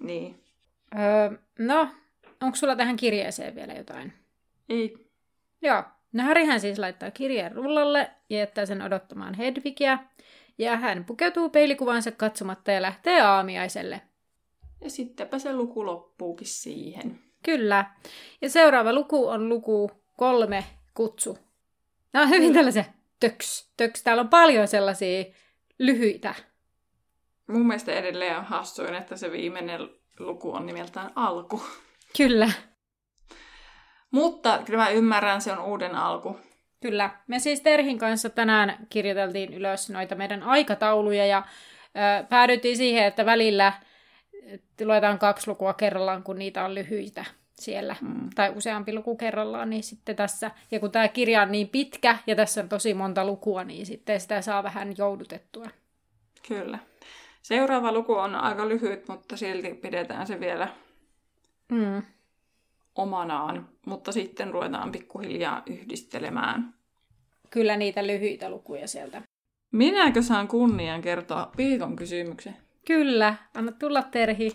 [0.00, 0.42] Niin.
[0.98, 1.88] Öö, no,
[2.40, 4.12] onko sulla tähän kirjeeseen vielä jotain?
[4.68, 5.06] Ei.
[5.62, 5.82] Joo.
[6.16, 9.98] No Härihän siis laittaa kirjeen rullalle ja jättää sen odottamaan Hedvigiä.
[10.58, 14.02] Ja hän pukeutuu peilikuvansa katsomatta ja lähtee aamiaiselle.
[14.84, 17.18] Ja sittenpä se luku loppuukin siihen.
[17.42, 17.84] Kyllä.
[18.42, 21.38] Ja seuraava luku on luku kolme kutsu.
[22.12, 22.84] Nämä on hyvin tällaisia
[23.20, 24.02] töks, töks.
[24.02, 25.24] Täällä on paljon sellaisia
[25.78, 26.34] lyhyitä.
[27.46, 29.80] Mun mielestä edelleen on hassuin, että se viimeinen
[30.18, 31.62] luku on nimeltään alku.
[32.16, 32.50] Kyllä.
[34.16, 36.40] Mutta kyllä mä ymmärrän, se on uuden alku.
[36.80, 37.10] Kyllä.
[37.26, 41.42] Me siis Terhin kanssa tänään kirjoiteltiin ylös noita meidän aikatauluja ja
[41.86, 43.72] ö, päädyttiin siihen, että välillä
[44.84, 47.24] luetaan kaksi lukua kerrallaan, kun niitä on lyhyitä
[47.54, 47.96] siellä.
[48.00, 48.30] Mm.
[48.34, 52.36] Tai useampi luku kerrallaan, niin sitten tässä, ja kun tämä kirja on niin pitkä ja
[52.36, 55.66] tässä on tosi monta lukua, niin sitten sitä saa vähän joudutettua.
[56.48, 56.78] Kyllä.
[57.42, 60.68] Seuraava luku on aika lyhyt, mutta silti pidetään se vielä
[61.68, 62.02] Mm.
[62.96, 63.68] Omanaan.
[63.86, 66.74] Mutta sitten ruvetaan pikkuhiljaa yhdistelemään.
[67.50, 69.22] Kyllä niitä lyhyitä lukuja sieltä.
[69.72, 72.56] Minäkö saan kunnian kertoa viikon kysymyksen?
[72.86, 74.52] Kyllä, anna tulla Terhi.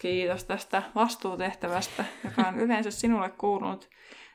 [0.00, 3.88] Kiitos tästä vastuutehtävästä, joka on yleensä sinulle kuulunut.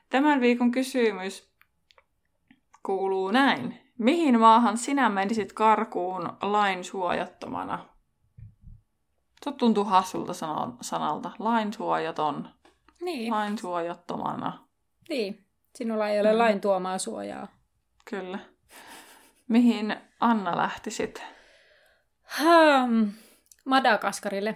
[0.10, 1.50] Tämän viikon kysymys
[2.86, 3.80] kuuluu näin.
[3.98, 7.86] Mihin maahan sinä menisit karkuun lain suojattomana?
[9.46, 11.32] Se tuntuu hassulta sana- sanalta.
[11.40, 12.50] Lain suojaton.
[13.02, 13.32] Niin.
[13.34, 14.68] Lain suojattomana.
[15.10, 15.46] niin.
[15.76, 16.38] Sinulla ei ole Mm.
[16.38, 17.48] lain tuomaa suojaa.
[18.06, 18.40] Kyllä.
[19.48, 21.24] Mihin Anna lähtisit?
[22.40, 23.12] Hmm.
[23.66, 24.56] Madagaskarille.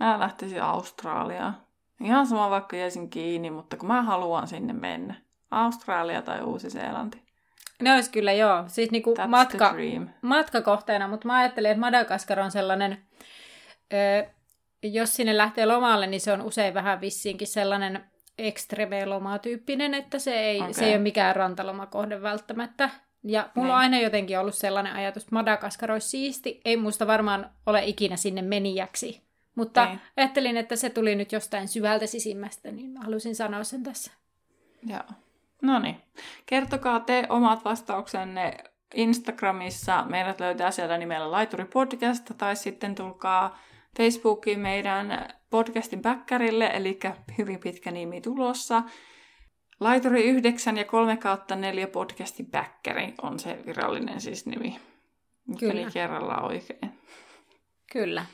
[0.00, 1.56] Mä lähtisin Australiaan.
[2.00, 5.14] Ihan sama vaikka jäisin kiinni, mutta kun mä haluan sinne mennä.
[5.50, 7.22] Australia tai Uusi-Seelanti.
[7.82, 9.74] Ne olisi kyllä joo, siis niinku That's matka,
[10.22, 13.04] matkakohteena, mutta mä ajattelin, että Madagaskar on sellainen,
[13.92, 14.26] ö,
[14.92, 18.04] jos sinne lähtee lomalle, niin se on usein vähän vissiinkin sellainen
[18.38, 20.72] ekstreme-lomatyyppinen, että se ei, okay.
[20.72, 22.90] se ei ole mikään rantalomakohde välttämättä.
[23.22, 23.74] Ja mulla Niin.
[23.74, 26.60] on aina jotenkin ollut sellainen ajatus, että Madagaskar olisi siisti.
[26.64, 29.22] Ei musta varmaan ole ikinä sinne menijäksi.
[29.54, 30.00] Mutta Niin.
[30.16, 34.12] ajattelin, että se tuli nyt jostain syvältä sisimmästä, niin mä halusin sanoa sen tässä.
[34.86, 35.02] Joo.
[35.62, 35.96] No niin.
[36.46, 38.56] Kertokaa te omat vastauksenne
[38.94, 40.04] Instagramissa.
[40.08, 43.58] Meidät löytää siellä nimellä Laituri Podcast tai sitten tulkaa
[43.96, 46.98] Facebookiin meidän podcastin päkkärille, eli
[47.38, 48.82] hyvin pitkä nimi tulossa.
[49.80, 54.80] Laituri 9 ja 3 kautta 4 podcastin päkkäri on se virallinen siis nimi.
[55.58, 55.72] Kyllä.
[55.72, 56.92] Eli kerralla oikein.
[57.92, 58.26] Kyllä.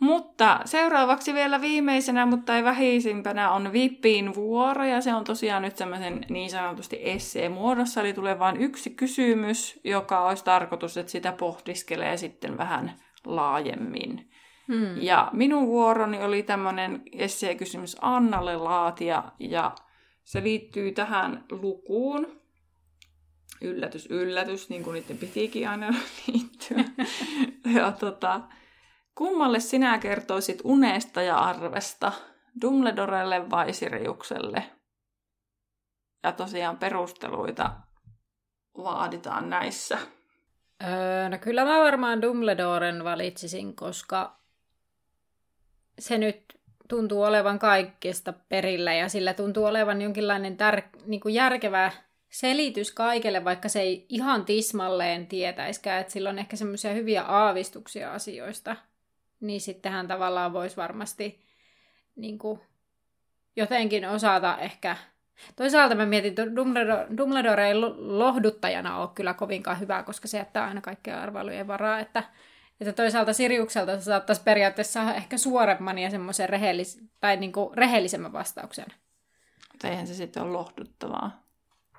[0.00, 5.76] Mutta seuraavaksi vielä viimeisenä, mutta ei vähäisimpänä, on Vippin vuoro, ja se on tosiaan nyt
[5.76, 12.16] semmoisen niin sanotusti essee-muodossa, eli tulee vain yksi kysymys, joka olisi tarkoitus, että sitä pohdiskelee
[12.16, 12.94] sitten vähän
[13.26, 14.30] laajemmin.
[14.68, 15.02] Hmm.
[15.02, 19.74] Ja minun vuoroni oli tämmöinen essee-kysymys Annalle laatia, ja
[20.24, 22.38] se liittyy tähän lukuun.
[23.62, 25.86] Yllätys, yllätys, niin kuin niiden pitikin aina
[26.26, 26.84] liittyä.
[27.74, 28.40] ja tota,
[29.14, 32.12] kummalle sinä kertoisit unesta ja arvesta?
[32.62, 34.64] Dumbledorelle vai Siriukselle?
[36.22, 37.76] Ja tosiaan perusteluita
[38.76, 39.98] vaaditaan näissä.
[40.84, 44.38] Öö, no kyllä mä varmaan Dumbledoren valitsisin, koska
[45.98, 46.58] se nyt
[46.88, 51.92] tuntuu olevan kaikkesta perillä ja sillä tuntuu olevan jonkinlainen tär- niin kuin järkevä
[52.30, 58.12] selitys kaikelle, vaikka se ei ihan tismalleen tietäiskään, että sillä on ehkä semmoisia hyviä aavistuksia
[58.12, 58.76] asioista,
[59.40, 61.40] niin sittenhän tavallaan voisi varmasti
[62.16, 62.60] niin kuin,
[63.56, 64.96] jotenkin osata ehkä
[65.56, 70.38] Toisaalta mä mietin, että Dumbledore, Dumbledore ei lo- lohduttajana ole kyllä kovinkaan hyvä, koska se
[70.38, 72.24] jättää aina kaikkea arvailujen varaa, että,
[72.80, 78.32] että toisaalta Siriukselta se saattaisi periaatteessa saada ehkä suoremman ja semmoisen rehellis- tai niinku rehellisemmän
[78.32, 78.86] vastauksen.
[79.72, 81.47] Mutta eihän se sitten ole lohduttavaa.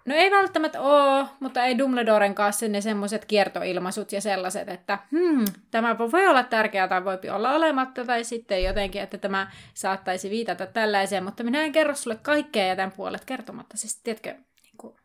[0.09, 5.45] No ei välttämättä oo, mutta ei Dumbledoren kanssa ne semmoiset kiertoilmaisut ja sellaiset, että hmm,
[5.71, 10.65] tämä voi olla tärkeää tai voi olla olematta, tai sitten jotenkin, että tämä saattaisi viitata
[10.65, 13.77] tällaiseen, mutta minä en kerro sulle kaikkea ja tämän puolet kertomatta.
[13.77, 14.95] Siis tiedätkö, niin kuin...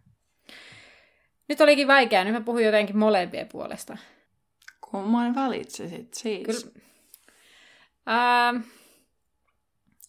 [1.48, 3.96] nyt olikin vaikeaa, nyt mä puhun jotenkin molempien puolesta.
[4.90, 6.46] Kumman valitsisit siis?
[6.46, 6.84] Kyllä.
[8.06, 8.54] Ää,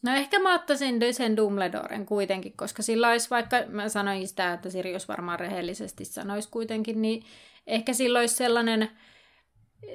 [0.05, 4.69] no ehkä mä ottaisin sen Dumbledoren kuitenkin, koska sillä olisi, vaikka mä sanoin sitä, että
[4.69, 7.23] Sirius varmaan rehellisesti sanoisi kuitenkin, niin
[7.67, 8.91] ehkä sillä olisi sellainen,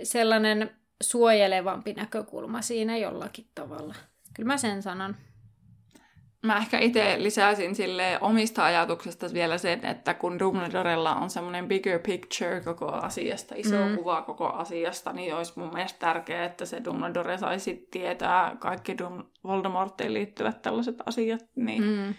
[0.03, 0.71] sellainen
[1.03, 3.95] suojelevampi näkökulma siinä jollakin tavalla.
[4.35, 5.17] Kyllä mä sen sanon.
[6.43, 11.99] Mä ehkä itse lisäisin sille omista ajatuksesta vielä sen, että kun Dumbledorella on semmoinen bigger
[11.99, 13.97] picture koko asiasta, iso Mm.
[13.97, 19.25] kuva koko asiasta, niin olisi mun mielestä tärkeää, että se Dumbledore saisi tietää kaikki Dum-
[19.45, 21.41] Voldemortiin liittyvät tällaiset asiat.
[21.57, 21.83] Niin.
[21.85, 22.15] Mm.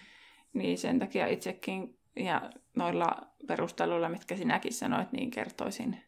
[0.54, 3.18] niin sen takia itsekin, ja noilla
[3.48, 6.04] perusteluilla, mitkä sinäkin sanoit, niin kertoisin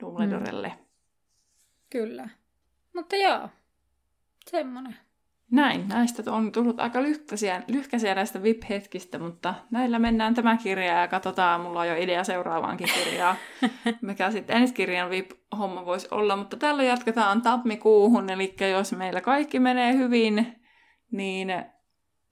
[0.00, 0.68] Dumbledorelle.
[0.68, 0.84] Mm.
[1.90, 2.28] Kyllä.
[2.94, 3.48] Mutta joo,
[4.50, 4.96] semmoinen.
[5.50, 11.08] Näin, näistä on tullut aika lyhkäisiä, lyhkäisiä näistä VIP-hetkistä, mutta näillä mennään tämä kirja ja
[11.08, 13.36] katsotaan, mulla on jo idea seuraavaankin kirjaa,
[14.00, 19.60] mikä sitten ensi kirjan VIP-homma voisi olla, mutta tällä jatketaan tammikuuhun, eli jos meillä kaikki
[19.60, 20.62] menee hyvin,
[21.10, 21.48] niin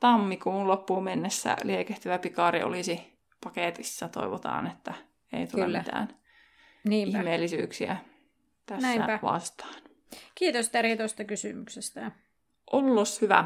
[0.01, 4.95] tammikuun loppuun mennessä liekehtivä pikaari olisi paketissa, toivotaan, että
[5.33, 5.79] ei tule Kyllä.
[5.79, 6.09] mitään
[6.85, 7.19] Niinpä.
[7.19, 7.97] ihmeellisyyksiä
[8.67, 9.19] tässä Näinpä.
[9.23, 9.75] vastaan.
[10.35, 12.11] Kiitos Teri tuosta kysymyksestä.
[12.73, 13.45] Ollus hyvä.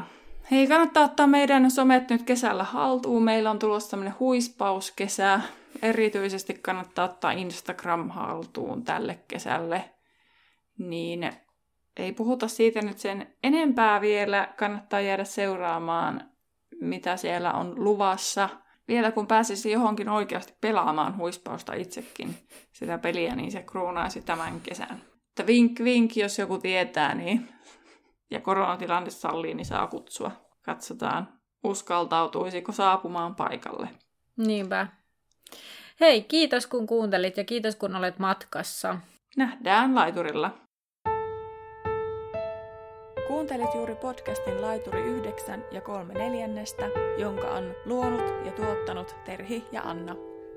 [0.51, 3.23] Hei, kannattaa ottaa meidän somet nyt kesällä haltuun.
[3.23, 5.41] Meillä on tulossa tämmöinen huispauskesä.
[5.81, 9.91] Erityisesti kannattaa ottaa Instagram haltuun tälle kesälle.
[10.77, 11.31] Niin
[11.97, 14.53] ei puhuta siitä nyt sen enempää vielä.
[14.57, 16.29] Kannattaa jäädä seuraamaan,
[16.81, 18.49] mitä siellä on luvassa.
[18.87, 22.35] Vielä kun pääsisi johonkin oikeasti pelaamaan huispausta itsekin
[22.71, 25.01] sitä peliä, niin se kruunaisi tämän kesän.
[25.29, 27.49] Että vink vink, jos joku tietää, niin
[28.31, 30.31] ja koronatilanne sallii, niin saa kutsua.
[30.61, 31.27] Katsotaan,
[31.63, 33.89] uskaltautuisiko saapumaan paikalle.
[34.37, 34.87] Niinpä.
[35.99, 38.97] Hei, kiitos kun kuuntelit ja kiitos kun olet matkassa.
[39.37, 40.51] Nähdään laiturilla.
[43.27, 49.81] Kuuntelit juuri podcastin Laituri 9 ja 3 neljännestä, jonka on luonut ja tuottanut Terhi ja
[49.81, 50.15] Anna.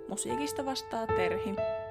[0.08, 1.54] Musiikista vastaa Terhi.